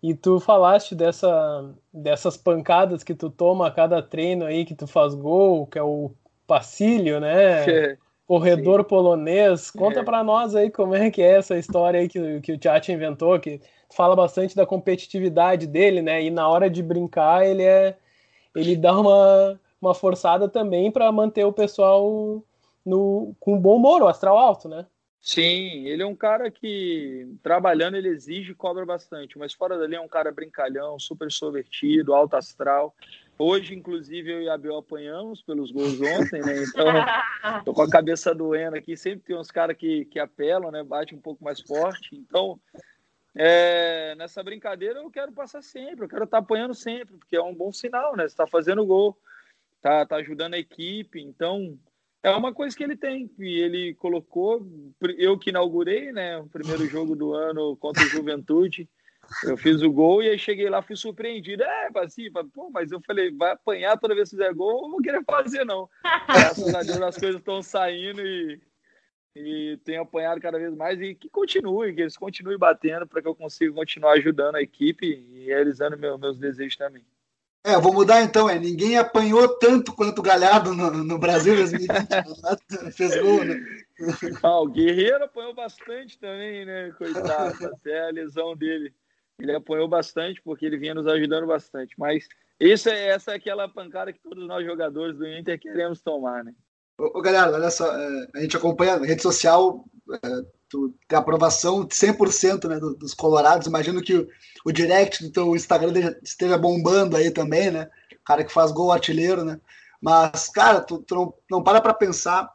[0.02, 4.86] E tu falaste dessa, dessas pancadas que tu toma a cada treino aí, que tu
[4.86, 6.12] faz gol, que é o
[6.46, 7.98] passilho, né?
[8.28, 8.88] Corredor Sim.
[8.88, 9.72] polonês.
[9.72, 10.04] Conta é.
[10.04, 13.40] para nós aí como é que é essa história aí que, que o Tchat inventou,
[13.40, 16.22] que fala bastante da competitividade dele, né?
[16.22, 17.96] E na hora de brincar, ele é
[18.56, 22.44] ele dá uma, uma forçada também para manter o pessoal
[22.88, 24.86] no, com bom humor, o astral alto, né?
[25.20, 29.96] Sim, ele é um cara que, trabalhando, ele exige e cobra bastante, mas fora dali
[29.96, 32.96] é um cara brincalhão, super extrovertido, alto astral.
[33.38, 36.64] Hoje, inclusive, eu e a Abel apanhamos pelos gols ontem, né?
[36.64, 36.86] Então,
[37.66, 38.96] tô com a cabeça doendo aqui.
[38.96, 40.82] Sempre tem uns caras que, que apelam, né?
[40.82, 42.16] Bate um pouco mais forte.
[42.16, 42.58] Então,
[43.36, 47.42] é, nessa brincadeira eu quero passar sempre, eu quero estar tá apanhando sempre, porque é
[47.42, 48.24] um bom sinal, né?
[48.24, 49.18] Você está fazendo gol,
[49.82, 51.22] tá, tá ajudando a equipe.
[51.22, 51.78] Então,
[52.24, 54.66] é uma coisa que ele tem, e ele colocou,
[55.18, 58.90] eu que inaugurei, né, o primeiro jogo do ano contra o Juventude,
[59.44, 61.64] eu fiz o gol e aí cheguei lá, fui surpreendido.
[61.64, 64.92] É, assim, pô, mas eu falei, vai apanhar toda vez que fizer gol, eu não
[64.92, 65.90] vou querer fazer, não.
[66.28, 68.62] Graças a Deus as coisas estão saindo e,
[69.36, 73.28] e tenho apanhado cada vez mais e que continue, que eles continuem batendo para que
[73.28, 77.04] eu consiga continuar ajudando a equipe e realizando meu, meus desejos também.
[77.68, 78.58] É, vou mudar então, é.
[78.58, 81.98] Ninguém apanhou tanto quanto o Galhardo no, no Brasil 2020.
[82.96, 83.60] fez gol, né?
[84.42, 86.94] Ah, o Guerreiro apanhou bastante também, né?
[86.98, 88.94] Coitado, até a lesão dele.
[89.38, 91.94] Ele apanhou bastante porque ele vinha nos ajudando bastante.
[91.98, 92.26] Mas
[92.58, 96.54] isso é, essa é aquela pancada que todos nós jogadores do Inter queremos tomar, né?
[96.98, 99.84] Ô, ô Galhardo, olha só, é, a gente acompanha na rede social,
[100.24, 103.68] é, tu tem aprovação de 100% né, dos colorados.
[103.68, 104.28] Imagino que o,
[104.66, 107.90] o direct do teu Instagram esteja bombando aí também, né?
[108.14, 109.60] O cara que faz gol artilheiro, né?
[110.02, 112.50] Mas, cara, tu, tu não, não para para pensar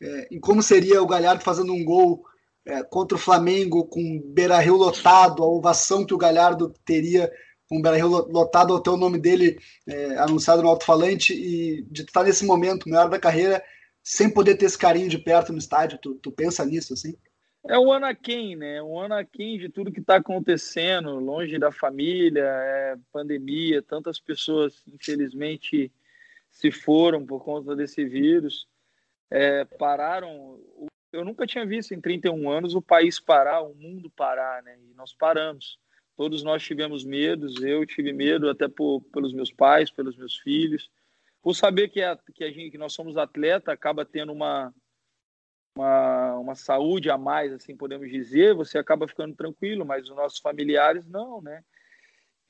[0.00, 2.24] é, em como seria o Galhardo fazendo um gol
[2.64, 7.30] é, contra o Flamengo com Beira-Rio lotado, a ovação que o Galhardo teria
[7.68, 12.24] com o Beira-Rio lotado ter o nome dele é, anunciado no alto-falante e de estar
[12.24, 13.62] nesse momento, melhor da carreira,
[14.02, 15.98] sem poder ter esse carinho de perto no estádio.
[16.00, 17.16] Tu, tu pensa nisso, assim?
[17.68, 18.82] É o Anakin, né?
[18.82, 25.92] O Anakin de tudo que está acontecendo, longe da família, é, pandemia, tantas pessoas, infelizmente,
[26.50, 28.68] se foram por conta desse vírus,
[29.30, 30.60] é, pararam.
[31.12, 34.78] Eu nunca tinha visto em 31 anos o país parar, o mundo parar, né?
[34.90, 35.78] E nós paramos.
[36.16, 40.90] Todos nós tivemos medos, eu tive medo até por, pelos meus pais, pelos meus filhos.
[41.42, 44.72] Por saber que, a, que, a gente, que nós somos atleta, acaba tendo uma,
[45.76, 50.38] uma, uma saúde a mais, assim podemos dizer, você acaba ficando tranquilo, mas os nossos
[50.38, 51.62] familiares não, né?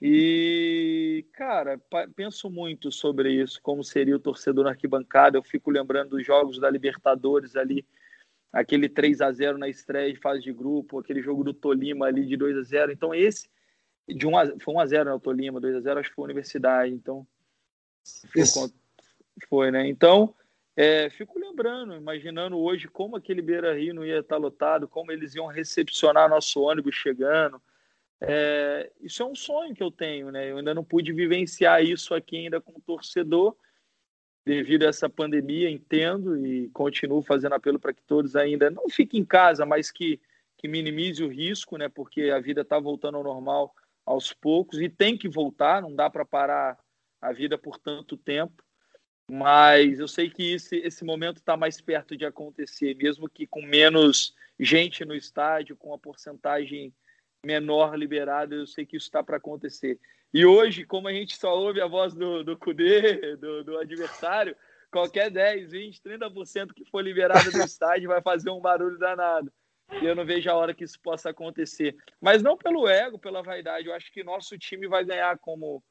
[0.01, 1.81] E, cara,
[2.15, 5.39] penso muito sobre isso, como seria o torcedor na arquibancada.
[5.39, 7.85] Eu fico lembrando dos jogos da Libertadores ali,
[8.53, 12.27] aquele 3 a 0 na estreia de fase de grupo, aquele jogo do Tolima ali
[12.27, 13.49] de 2 a 0 Então, esse
[14.07, 16.25] de 1 a, foi 1 a 0 no Tolima, 2 a 0 acho que foi
[16.25, 17.27] a Universidade, então
[18.31, 18.45] foi,
[19.49, 19.89] foi né?
[19.89, 20.35] Então,
[20.77, 25.35] é, fico lembrando, imaginando hoje como aquele Beira Rio não ia estar lotado, como eles
[25.35, 27.61] iam recepcionar nosso ônibus chegando.
[28.21, 30.51] É, isso é um sonho que eu tenho, né?
[30.51, 33.57] Eu ainda não pude vivenciar isso aqui ainda como torcedor,
[34.45, 39.21] devido a essa pandemia, entendo e continuo fazendo apelo para que todos ainda não fiquem
[39.21, 40.21] em casa, mas que,
[40.59, 41.89] que minimize o risco, né?
[41.89, 46.09] Porque a vida está voltando ao normal aos poucos e tem que voltar, não dá
[46.11, 46.79] para parar
[47.21, 48.63] a vida por tanto tempo.
[49.31, 53.61] Mas eu sei que esse, esse momento está mais perto de acontecer, mesmo que com
[53.61, 56.95] menos gente no estádio, com a porcentagem
[57.45, 59.99] menor liberada, eu sei que isso está para acontecer.
[60.33, 64.57] E hoje, como a gente só ouve a voz do, do Cudê, do, do adversário,
[64.91, 69.53] qualquer 10, 20, 30% que for liberado do estádio vai fazer um barulho danado.
[70.01, 71.97] E eu não vejo a hora que isso possa acontecer.
[72.21, 73.87] Mas não pelo ego, pela vaidade.
[73.87, 75.83] Eu acho que nosso time vai ganhar como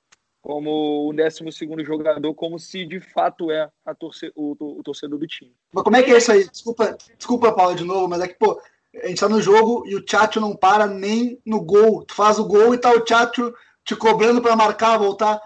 [0.45, 5.51] como o 12 jogador, como se de fato é torce, o, o, torcedor do time.
[5.73, 6.47] Mas como é que é isso aí?
[6.47, 8.61] Desculpa, desculpa, Paulo, de novo, mas é que, pô,
[9.03, 12.05] a gente tá no jogo e o Tchatcho não para nem no gol.
[12.05, 15.41] Tu faz o gol e tá o Tchatcho te cobrando para marcar, voltar.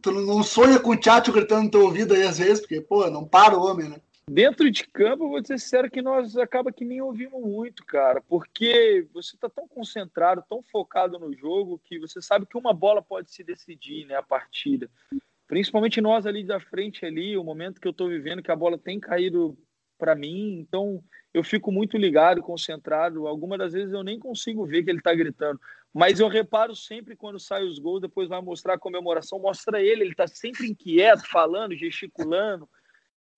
[0.00, 3.10] Tu não sonha com o Tchatcho gritando no teu ouvido aí às vezes, porque, pô,
[3.10, 4.00] não para o homem, né?
[4.32, 9.04] Dentro de campo, vou ser sincero que nós acaba que nem ouvimos muito, cara, porque
[9.12, 13.28] você está tão concentrado, tão focado no jogo, que você sabe que uma bola pode
[13.32, 14.88] se decidir, né, a partida.
[15.48, 18.78] Principalmente nós ali da frente ali, o momento que eu estou vivendo, que a bola
[18.78, 19.58] tem caído
[19.98, 21.02] para mim, então
[21.34, 23.26] eu fico muito ligado, concentrado.
[23.26, 25.60] Algumas das vezes eu nem consigo ver que ele está gritando,
[25.92, 30.04] mas eu reparo sempre quando sai os gols, depois vai mostrar a comemoração, mostra ele,
[30.04, 32.68] ele está sempre inquieto, falando, gesticulando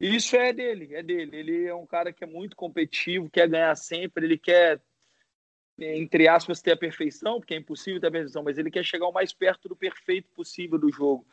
[0.02, 1.36] isso é dele, é dele.
[1.36, 4.80] Ele é um cara que é muito competitivo, quer ganhar sempre, ele quer,
[5.78, 9.06] entre aspas, ter a perfeição, porque é impossível ter a perfeição, mas ele quer chegar
[9.06, 11.24] o mais perto do perfeito possível do jogo.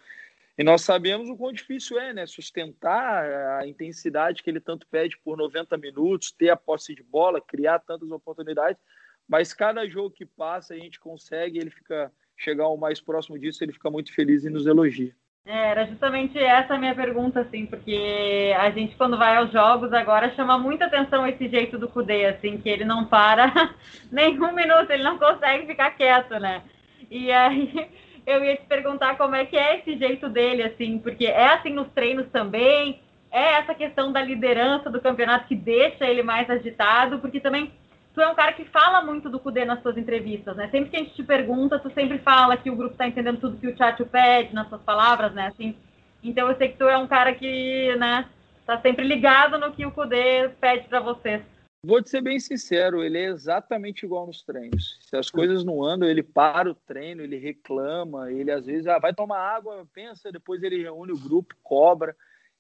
[0.55, 2.25] E nós sabemos o quão difícil é, né?
[2.27, 7.41] Sustentar a intensidade que ele tanto pede por 90 minutos, ter a posse de bola,
[7.41, 8.79] criar tantas oportunidades.
[9.27, 13.63] Mas cada jogo que passa, a gente consegue, ele fica chegar o mais próximo disso,
[13.63, 15.15] ele fica muito feliz e nos elogia.
[15.51, 20.31] Era justamente essa a minha pergunta, assim, porque a gente, quando vai aos jogos agora,
[20.35, 23.73] chama muita atenção esse jeito do Cudê, assim, que ele não para
[24.11, 26.61] nem um minuto, ele não consegue ficar quieto, né?
[27.09, 27.89] E aí
[28.27, 31.73] eu ia te perguntar como é que é esse jeito dele, assim, porque é assim
[31.73, 37.17] nos treinos também, é essa questão da liderança do campeonato que deixa ele mais agitado,
[37.17, 37.71] porque também
[38.13, 40.69] tu é um cara que fala muito do Cudê nas suas entrevistas, né?
[40.69, 43.57] Sempre que a gente te pergunta, tu sempre fala que o grupo está entendendo tudo
[43.57, 45.47] que o Tchatcho pede nas suas palavras, né?
[45.47, 45.75] Assim,
[46.23, 48.27] então eu sei que tu é um cara que, né,
[48.65, 51.41] tá sempre ligado no que o Cudê pede para vocês.
[51.81, 54.99] Vou te ser bem sincero, ele é exatamente igual nos treinos.
[55.01, 58.99] Se as coisas não andam, ele para o treino, ele reclama, ele às vezes ah,
[58.99, 62.13] vai tomar água, pensa, depois ele reúne o grupo, cobra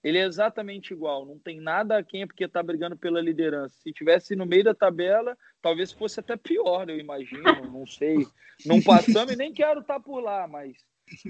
[0.03, 3.75] ele é exatamente igual, não tem nada a quem é porque está brigando pela liderança.
[3.81, 8.25] Se tivesse no meio da tabela, talvez fosse até pior, eu imagino, não sei.
[8.65, 10.77] Não passamos e nem quero estar tá por lá, mas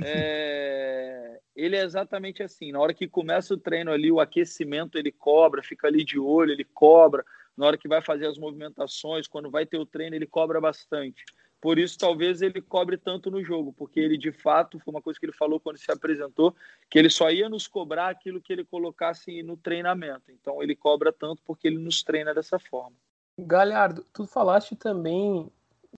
[0.04, 1.40] é...
[1.56, 2.72] ele é exatamente assim.
[2.72, 6.52] Na hora que começa o treino ali, o aquecimento ele cobra, fica ali de olho,
[6.52, 7.26] ele cobra.
[7.58, 11.24] Na hora que vai fazer as movimentações, quando vai ter o treino, ele cobra bastante.
[11.62, 15.20] Por isso, talvez ele cobre tanto no jogo, porque ele de fato foi uma coisa
[15.20, 16.56] que ele falou quando se apresentou,
[16.90, 20.32] que ele só ia nos cobrar aquilo que ele colocasse no treinamento.
[20.32, 22.96] Então, ele cobra tanto porque ele nos treina dessa forma.
[23.38, 25.52] Galhardo, tu falaste também,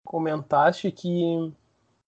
[0.03, 1.53] comentaste que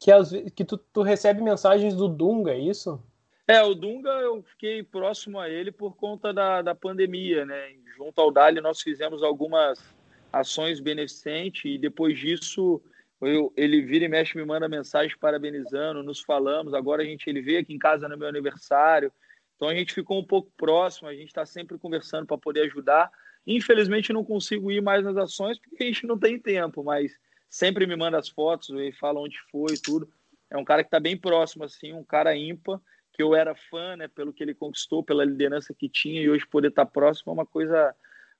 [0.04, 3.02] que, as, que tu, tu recebe mensagens do Dunga, é isso?
[3.48, 7.74] É, o Dunga eu fiquei próximo a ele por conta da, da pandemia, né?
[7.96, 9.80] Junto ao Dali nós fizemos algumas
[10.32, 12.82] ações beneficentes e depois disso
[13.28, 16.74] eu, ele vira e mexe, me manda mensagem parabenizando, nos falamos.
[16.74, 19.12] Agora a gente ele veio aqui em casa no meu aniversário.
[19.56, 23.12] Então a gente ficou um pouco próximo, a gente está sempre conversando para poder ajudar.
[23.46, 27.12] Infelizmente não consigo ir mais nas ações porque a gente não tem tempo, mas
[27.50, 30.10] sempre me manda as fotos e fala onde foi e tudo.
[30.50, 32.80] É um cara que está bem próximo, assim, um cara ímpar,
[33.12, 36.48] que eu era fã, né, pelo que ele conquistou, pela liderança que tinha, e hoje
[36.48, 37.96] poder estar tá próximo é uma coisa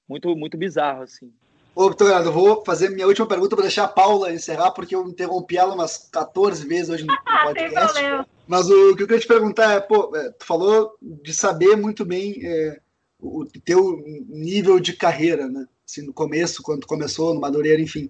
[0.08, 1.32] muito, muito bizarra, assim.
[1.76, 5.58] Ô, eu vou fazer minha última pergunta para deixar a Paula encerrar, porque eu interrompi
[5.58, 8.00] ela umas 14 vezes hoje no podcast.
[8.48, 12.06] Mas o que eu queria te perguntar é, pô, é, tu falou de saber muito
[12.06, 12.80] bem é,
[13.20, 15.66] o teu nível de carreira, né?
[15.88, 18.10] Assim, no começo, quando tu começou no Madureira, enfim.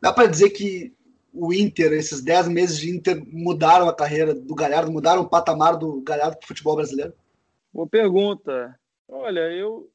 [0.00, 0.94] Dá para dizer que
[1.32, 5.76] o Inter, esses 10 meses de Inter, mudaram a carreira do Galhardo, mudaram o patamar
[5.76, 7.12] do Galhardo para o futebol brasileiro?
[7.72, 8.78] Boa pergunta.
[9.08, 9.88] Olha, eu,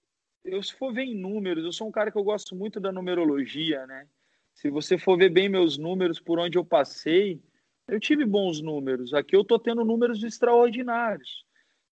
[0.48, 2.92] eu se for ver em números, eu sou um cara que eu gosto muito da
[2.92, 4.08] numerologia, né?
[4.54, 7.40] Se você for ver bem meus números por onde eu passei,
[7.88, 9.14] Eu tive bons números.
[9.14, 11.46] Aqui eu estou tendo números extraordinários.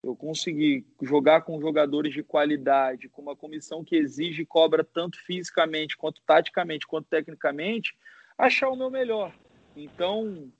[0.02, 5.18] Eu consegui jogar com jogadores de qualidade, com uma comissão que exige e cobra tanto
[5.24, 7.96] fisicamente, quanto taticamente, quanto tecnicamente,
[8.36, 9.32] achar o meu melhor.
[9.76, 10.52] Então,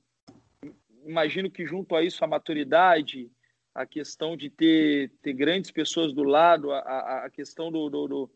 [1.05, 3.29] imagino que junto a isso a maturidade,
[3.75, 8.31] a questão de ter, ter grandes pessoas do lado, a, a questão do, do, do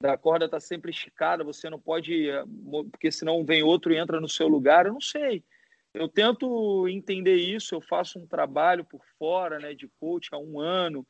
[0.00, 2.44] da corda estar tá sempre esticada, você não pode, eh,
[2.90, 5.42] porque senão vem outro e entra no seu lugar, eu não sei.
[5.94, 10.60] Eu tento entender isso, eu faço um trabalho por fora, né, de coach há um
[10.60, 11.06] ano,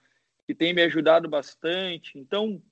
[0.47, 2.19] que tem me ajudado bastante.
[2.19, 2.63] Então,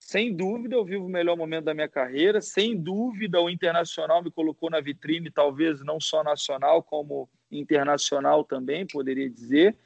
[0.00, 2.40] sem dúvida, eu vivo o melhor momento da minha carreira.
[2.40, 8.86] Sem dúvida, o internacional me colocou na vitrine, talvez não só nacional, como internacional também,
[8.86, 9.76] poderia dizer.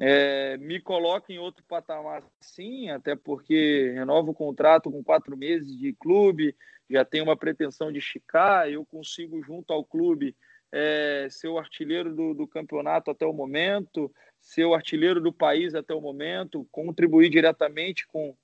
[0.00, 5.76] É, me coloca em outro patamar, sim, até porque renovo o contrato com quatro meses
[5.76, 6.54] de clube,
[6.88, 10.36] já tenho uma pretensão de esticar, eu consigo, junto ao clube,
[10.70, 15.74] é, ser o artilheiro do, do, campeonato até o momento, ser o artilheiro do país
[15.74, 18.36] até o momento, contribuir diretamente com,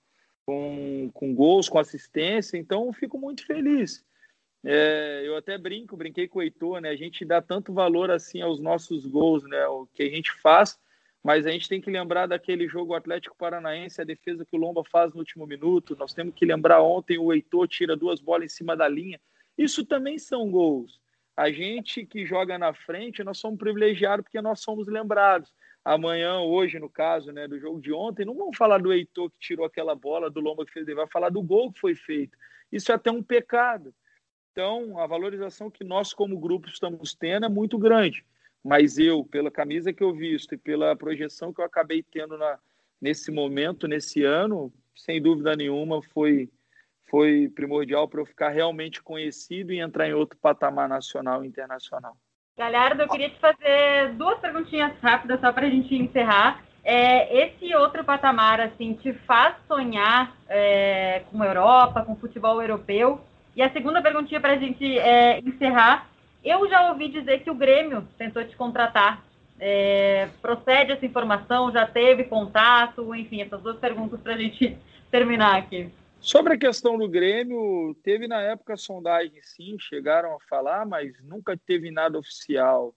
[0.46, 4.04] com, com gols, com assistência, então fico muito feliz.
[4.64, 6.88] É, eu até brinco, brinquei com o Heitor, né?
[6.88, 9.66] A gente dá tanto valor assim aos nossos gols, né?
[9.66, 10.78] O que a gente faz,
[11.24, 14.84] mas a gente tem que lembrar daquele jogo Atlético Paranaense, a defesa que o Lomba
[14.84, 15.96] faz no último minuto.
[15.98, 19.18] Nós temos que lembrar ontem o Heitor tira duas bolas em cima da linha.
[19.56, 21.00] Isso também são gols.
[21.34, 25.50] A gente que joga na frente, nós somos privilegiados porque nós somos lembrados.
[25.82, 29.38] Amanhã, hoje, no caso, né, do jogo de ontem, não vamos falar do Heitor que
[29.38, 32.36] tirou aquela bola, do Lomba que fez, vai falar do gol que foi feito.
[32.70, 33.94] Isso é até um pecado.
[34.52, 38.22] Então, a valorização que nós, como grupo, estamos tendo é muito grande
[38.64, 42.58] mas eu, pela camisa que eu visto e pela projeção que eu acabei tendo na,
[42.98, 46.48] nesse momento, nesse ano, sem dúvida nenhuma, foi,
[47.10, 52.16] foi primordial para eu ficar realmente conhecido e entrar em outro patamar nacional e internacional.
[52.56, 56.64] Galhardo, eu queria te fazer duas perguntinhas rápidas só para a gente encerrar.
[56.82, 62.62] É, esse outro patamar assim te faz sonhar é, com a Europa, com o futebol
[62.62, 63.20] europeu?
[63.56, 66.13] E a segunda perguntinha para a gente é, encerrar
[66.44, 69.24] eu já ouvi dizer que o Grêmio tentou te contratar.
[69.58, 71.72] É, procede essa informação?
[71.72, 73.14] Já teve contato?
[73.14, 74.76] Enfim, essas duas perguntas para a gente
[75.10, 75.90] terminar aqui.
[76.20, 81.56] Sobre a questão do Grêmio, teve na época sondagem, sim, chegaram a falar, mas nunca
[81.56, 82.94] teve nada oficial.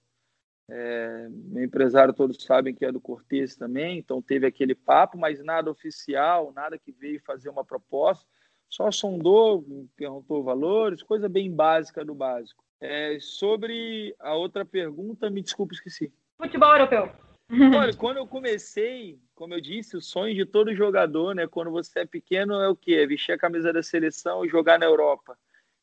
[0.70, 5.44] É, meu empresário todos sabem que é do Cortez também, então teve aquele papo, mas
[5.44, 8.26] nada oficial, nada que veio fazer uma proposta,
[8.70, 12.64] só sondou, perguntou valores, coisa bem básica do básico.
[12.80, 16.12] É, sobre a outra pergunta, me desculpe, esqueci.
[16.38, 17.12] Futebol europeu.
[17.76, 21.48] Olha, quando eu comecei, como eu disse, o sonho de todo jogador, né?
[21.48, 22.96] Quando você é pequeno, é o quê?
[22.96, 25.38] É vestir a camisa da seleção e jogar na Europa.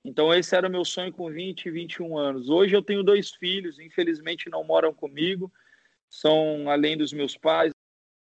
[0.05, 2.51] Então, esse era o meu sonho com 20 e 21 anos.
[2.51, 5.51] Hoje eu tenho dois filhos, infelizmente não moram comigo,
[6.11, 7.73] são além dos meus pais,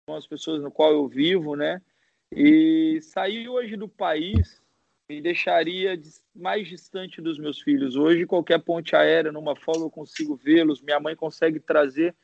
[0.08, 1.82] são as pessoas no qual eu vivo, né?
[2.30, 4.61] E sair hoje do país
[5.12, 6.00] me deixaria
[6.34, 7.96] mais distante dos meus filhos.
[7.96, 12.14] Hoje, qualquer ponte aérea, numa folga, eu consigo vê-los, minha mãe consegue trazer.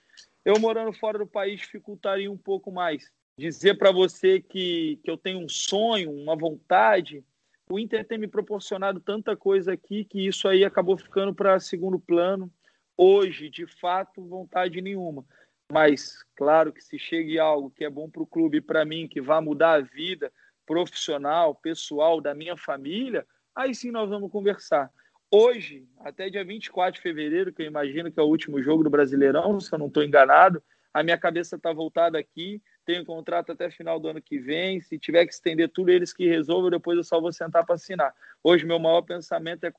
[0.42, 3.12] Eu morando fora do país dificultaria um pouco mais.
[3.38, 7.22] Dizer para você que, que eu tenho um sonho, uma vontade,
[7.70, 12.00] o Inter tem me proporcionado tanta coisa aqui que isso aí acabou ficando para segundo
[12.00, 12.50] plano.
[12.96, 15.26] Hoje, de fato, vontade nenhuma.
[15.70, 19.20] Mas, claro que se chegue algo que é bom para o clube para mim, que
[19.20, 20.32] vai mudar a vida,
[20.68, 23.26] profissional, pessoal da minha família,
[23.56, 24.90] aí sim nós vamos conversar.
[25.30, 28.90] Hoje, até dia 24 de fevereiro, que eu imagino que é o último jogo do
[28.90, 33.70] Brasileirão, se eu não estou enganado, a minha cabeça está voltada aqui, tenho contrato até
[33.70, 37.04] final do ano que vem, se tiver que estender tudo, eles que resolvam, depois eu
[37.04, 38.14] só vou sentar para assinar.
[38.44, 39.72] Hoje, meu maior pensamento é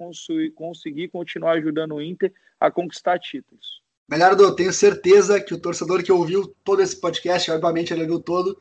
[0.56, 3.82] conseguir continuar ajudando o Inter a conquistar títulos.
[4.10, 8.19] Melhor, eu tenho certeza que o torcedor que ouviu todo esse podcast, obviamente ele ouviu
[8.19, 8.58] todo,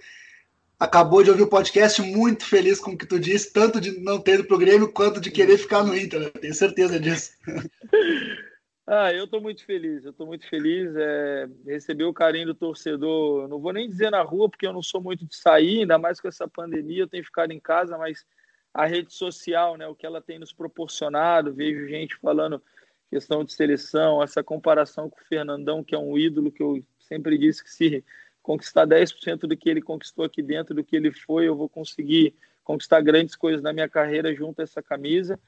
[0.78, 4.20] acabou de ouvir o podcast muito feliz com o que tu disse, tanto de não
[4.20, 6.30] ter ido pro Grêmio quanto de querer ficar no Inter, né?
[6.30, 7.32] tenho certeza disso.
[8.90, 10.96] Ah, eu estou muito feliz, eu estou muito feliz.
[10.96, 14.82] É, receber o carinho do torcedor, não vou nem dizer na rua, porque eu não
[14.82, 18.24] sou muito de sair, ainda mais com essa pandemia, eu tenho ficado em casa, mas
[18.72, 22.62] a rede social, né, o que ela tem nos proporcionado, vejo gente falando
[23.10, 27.36] questão de seleção, essa comparação com o Fernandão, que é um ídolo que eu sempre
[27.36, 28.02] disse que se
[28.48, 32.34] conquistar 10% do que ele conquistou aqui dentro, do que ele foi, eu vou conseguir
[32.64, 35.38] conquistar grandes coisas na minha carreira junto a essa camisa.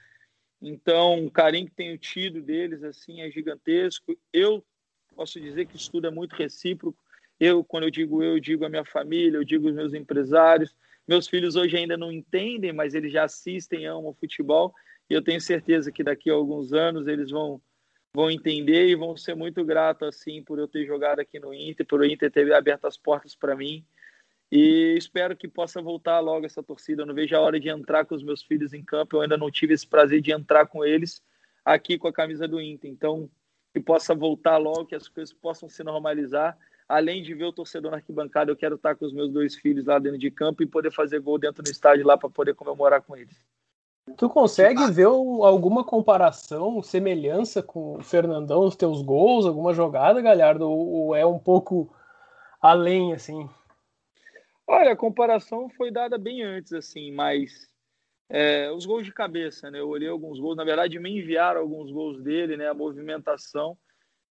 [0.61, 4.15] Então, o carinho que tenho tido deles assim é gigantesco.
[4.31, 4.63] Eu
[5.17, 7.03] posso dizer que isso tudo é muito recíproco.
[7.39, 10.77] Eu, quando eu digo eu, eu digo a minha família, eu digo os meus empresários.
[11.09, 14.75] Meus filhos hoje ainda não entendem, mas eles já assistem, amam futebol.
[15.09, 17.63] E eu tenho certeza que daqui a alguns anos eles vão
[18.15, 21.87] vão entender e vão ser muito gratos assim por eu ter jogado aqui no Inter,
[21.87, 23.85] por o Inter ter aberto as portas para mim.
[24.51, 27.03] E espero que possa voltar logo essa torcida.
[27.03, 29.17] Eu não vejo a hora de entrar com os meus filhos em campo.
[29.17, 31.23] Eu ainda não tive esse prazer de entrar com eles
[31.65, 32.91] aqui com a camisa do Inter.
[32.91, 33.31] Então,
[33.73, 36.59] que possa voltar logo, que as coisas possam se normalizar.
[36.89, 39.87] Além de ver o torcedor na arquibancada, eu quero estar com os meus dois filhos
[39.87, 43.01] lá dentro de campo e poder fazer gol dentro do estádio lá para poder comemorar
[43.03, 43.41] com eles.
[44.17, 50.69] Tu consegue ver alguma comparação, semelhança com o Fernandão nos teus gols, alguma jogada, Galhardo,
[50.69, 51.95] ou é um pouco
[52.61, 53.49] além, assim?
[54.67, 57.69] Olha, a comparação foi dada bem antes, assim, mas
[58.29, 59.81] é, os gols de cabeça, né?
[59.81, 62.69] Eu olhei alguns gols, na verdade me enviaram alguns gols dele, né?
[62.69, 63.77] A movimentação.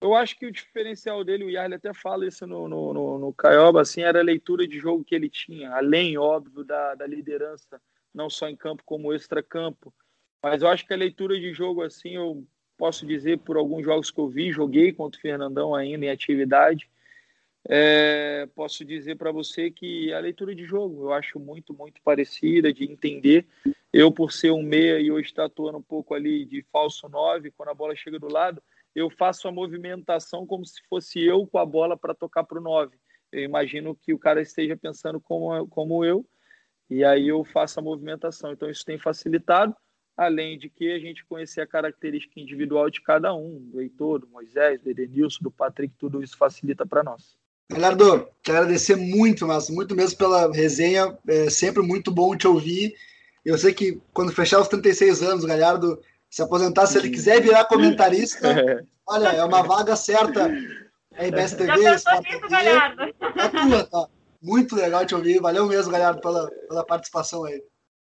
[0.02, 3.34] Eu acho que o diferencial dele, o Yarley até fala isso no, no, no, no
[3.34, 7.82] Caioba, assim, era a leitura de jogo que ele tinha, além, óbvio, da, da liderança
[8.16, 9.94] não só em campo como extra-campo.
[10.42, 12.46] Mas eu acho que a leitura de jogo, assim, eu
[12.78, 16.90] posso dizer por alguns jogos que eu vi, joguei contra o Fernandão ainda em atividade.
[17.68, 22.72] É, posso dizer para você que a leitura de jogo eu acho muito, muito parecida,
[22.72, 23.46] de entender.
[23.92, 27.52] Eu, por ser um meia e hoje estar atuando um pouco ali de falso nove,
[27.52, 28.62] quando a bola chega do lado,
[28.94, 32.62] eu faço a movimentação como se fosse eu com a bola para tocar para o
[32.62, 32.98] nove.
[33.32, 36.26] Eu imagino que o cara esteja pensando como, como eu,
[36.90, 38.52] e aí eu faço a movimentação.
[38.52, 39.76] Então isso tem facilitado,
[40.16, 44.28] além de que a gente conhecer a característica individual de cada um, do Heitor, do
[44.28, 47.36] Moisés, do Edenilson, do Patrick, tudo isso facilita para nós.
[47.70, 52.94] Galhardo, quero agradecer muito, mas muito mesmo pela resenha, é sempre muito bom te ouvir.
[53.44, 57.42] Eu sei que quando fechar os 36 anos, o Galhardo se aposentar, se ele quiser
[57.42, 58.84] virar comentarista, é.
[59.08, 60.50] olha, é uma vaga certa.
[61.18, 62.56] RBS TV, Sport TV,
[63.38, 64.08] é tua, tá?
[64.46, 65.42] Muito legal te ouvir.
[65.42, 67.64] Valeu mesmo, galera, pela, pela participação aí.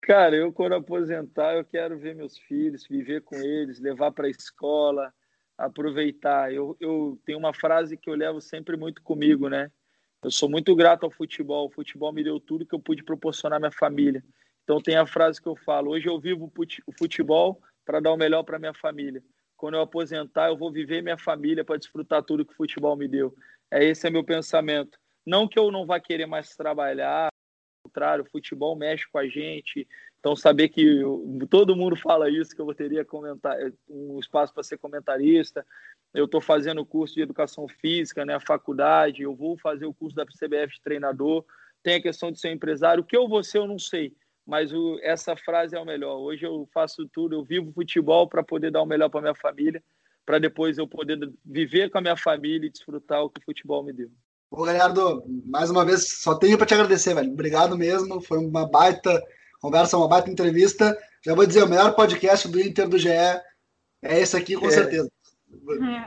[0.01, 4.31] Cara, eu quando aposentar, eu quero ver meus filhos, viver com eles, levar para a
[4.31, 5.13] escola,
[5.59, 6.55] aproveitar.
[6.55, 9.73] Eu, eu tenho uma frase que eu levo sempre muito comigo, né?
[10.23, 11.67] Eu sou muito grato ao futebol.
[11.67, 14.23] O futebol me deu tudo que eu pude proporcionar à minha família.
[14.63, 16.53] Então tem a frase que eu falo: hoje eu vivo
[16.87, 19.21] o futebol para dar o melhor para minha família.
[19.57, 23.09] Quando eu aposentar, eu vou viver minha família para desfrutar tudo que o futebol me
[23.09, 23.35] deu.
[23.69, 24.97] É esse é meu pensamento.
[25.27, 29.27] Não que eu não vá querer mais trabalhar, ao contrário, o futebol mexe com a
[29.27, 29.87] gente.
[30.19, 33.57] Então, saber que eu, todo mundo fala isso, que eu teria comentar,
[33.89, 35.67] um espaço para ser comentarista.
[36.13, 39.23] Eu estou fazendo o curso de educação física, né, a faculdade.
[39.23, 41.45] Eu vou fazer o curso da CBF de treinador.
[41.83, 43.03] Tem a questão de ser empresário.
[43.03, 44.15] O que eu vou ser, eu não sei.
[44.47, 46.19] Mas o, essa frase é o melhor.
[46.19, 49.83] Hoje eu faço tudo, eu vivo futebol para poder dar o melhor para minha família,
[50.27, 53.83] para depois eu poder viver com a minha família e desfrutar o que o futebol
[53.83, 54.11] me deu.
[54.51, 57.33] Ô, Galhardo, mais uma vez, só tenho para te agradecer, velho.
[57.33, 58.21] Obrigado mesmo.
[58.21, 59.23] Foi uma baita
[59.61, 60.99] conversa, uma baita entrevista.
[61.25, 63.41] Já vou dizer, o melhor podcast do Inter do GE é
[64.03, 64.71] esse aqui, com é.
[64.71, 65.09] certeza.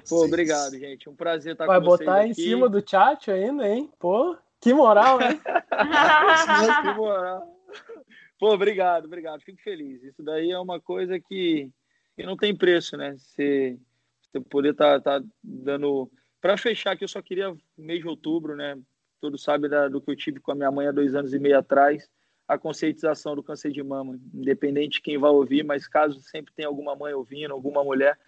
[0.10, 1.10] Pô, obrigado, gente.
[1.10, 2.06] Um prazer estar Vai com vocês.
[2.06, 3.90] Vai botar em cima do chat ainda, hein?
[3.98, 5.40] Pô, que moral, hein?
[6.84, 7.48] que moral.
[8.38, 9.42] Pô, obrigado, obrigado.
[9.42, 10.04] Fico feliz.
[10.04, 11.70] Isso daí é uma coisa que,
[12.18, 13.16] que não tem preço, né?
[13.18, 13.78] Você,
[14.22, 16.12] você poder estar tá, tá dando
[16.44, 18.78] para fechar, que eu só queria mês de outubro, né?
[19.22, 21.40] Todos sabem da, do que eu tive com a minha mãe há dois anos e
[21.40, 22.10] meio atrás,
[22.46, 26.68] a conscientização do câncer de mama, independente de quem vai ouvir, mas caso sempre tenha
[26.68, 28.20] alguma mãe ouvindo, alguma mulher,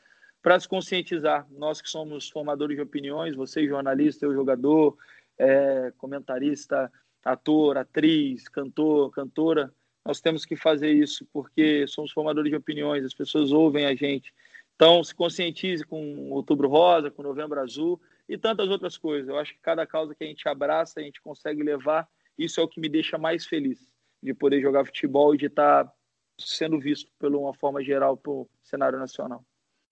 [0.41, 1.45] para se conscientizar.
[1.51, 4.95] Nós que somos formadores de opiniões, você jornalista, eu jogador,
[5.37, 6.89] é, comentarista,
[7.21, 9.73] ator, atriz, cantor, cantora,
[10.05, 14.33] nós temos que fazer isso porque somos formadores de opiniões, as pessoas ouvem a gente.
[14.75, 19.29] Então, se conscientize com Outubro Rosa, com Novembro Azul e tantas outras coisas.
[19.29, 22.07] Eu acho que cada causa que a gente abraça, a gente consegue levar.
[22.37, 23.89] Isso é o que me deixa mais feliz
[24.21, 25.89] de poder jogar futebol e de estar
[26.37, 29.45] sendo visto, pela uma forma geral, pelo cenário nacional.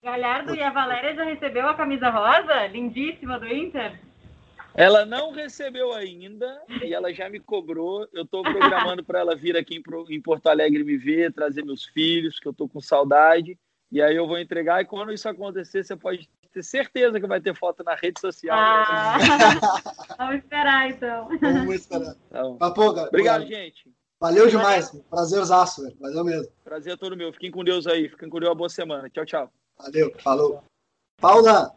[0.03, 3.97] Galhardo, e a Valéria já recebeu a camisa rosa, lindíssima do Inter?
[4.75, 8.05] Ela não recebeu ainda e ela já me cobrou.
[8.11, 12.39] Eu estou programando para ela vir aqui em Porto Alegre me ver, trazer meus filhos,
[12.39, 13.57] que eu estou com saudade.
[13.93, 17.39] E aí eu vou entregar, e quando isso acontecer, você pode ter certeza que vai
[17.39, 18.57] ter foto na rede social.
[18.57, 19.19] Ah,
[20.17, 21.29] vamos esperar, então.
[21.39, 22.15] Vamos esperar.
[22.27, 23.93] Então, Papo, Obrigado, obrigado, gente.
[24.19, 24.87] Valeu demais.
[24.87, 25.05] Valeu.
[25.11, 25.95] Prazerzaço, velho.
[25.99, 26.51] Valeu mesmo.
[26.63, 27.31] Prazer é todo meu.
[27.33, 28.09] Fiquem com Deus aí.
[28.09, 28.49] Fiquem com Deus.
[28.49, 29.07] Uma boa semana.
[29.11, 29.53] Tchau, tchau.
[29.77, 30.11] Valeu.
[30.23, 30.63] Falou.
[31.21, 31.71] Paula,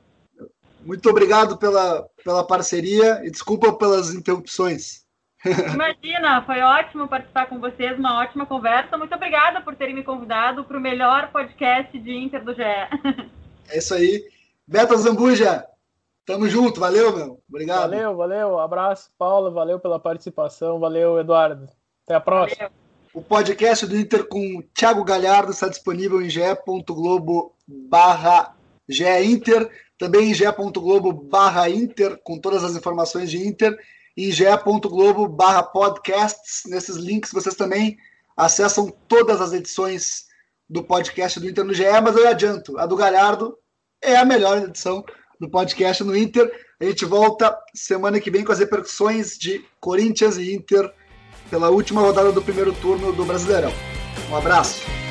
[0.81, 5.06] muito obrigado pela, pela parceria e desculpa pelas interrupções.
[5.75, 8.97] Imagina, foi ótimo participar com vocês, uma ótima conversa.
[8.97, 12.63] Muito obrigada por terem me convidado para o melhor podcast de Inter do GE.
[13.69, 14.25] É isso aí.
[14.65, 15.67] Beto Zambuja,
[16.25, 17.41] tamo junto, valeu, meu.
[17.49, 17.91] Obrigado.
[17.91, 18.59] Valeu, valeu.
[18.61, 20.79] Abraço, Paula, valeu pela participação.
[20.79, 21.69] Valeu, Eduardo.
[22.05, 22.69] Até a próxima.
[22.69, 22.87] Valeu.
[23.13, 28.55] O podcast do Inter com Thiago Galhardo está disponível em ge.globo barra
[28.89, 33.77] GE Inter, também ge.globo barra Inter, com todas as informações de Inter,
[34.17, 36.63] e ge.globo barra podcasts.
[36.67, 37.99] Nesses links vocês também
[38.37, 40.27] acessam todas as edições
[40.69, 43.57] do podcast do Inter no GE, mas eu adianto, a do Galhardo
[44.03, 45.05] é a melhor edição
[45.41, 46.51] do podcast no Inter.
[46.81, 50.93] A gente volta semana que vem com as repercussões de Corinthians e Inter
[51.51, 53.73] pela última rodada do primeiro turno do Brasileirão.
[54.31, 55.06] Um abraço.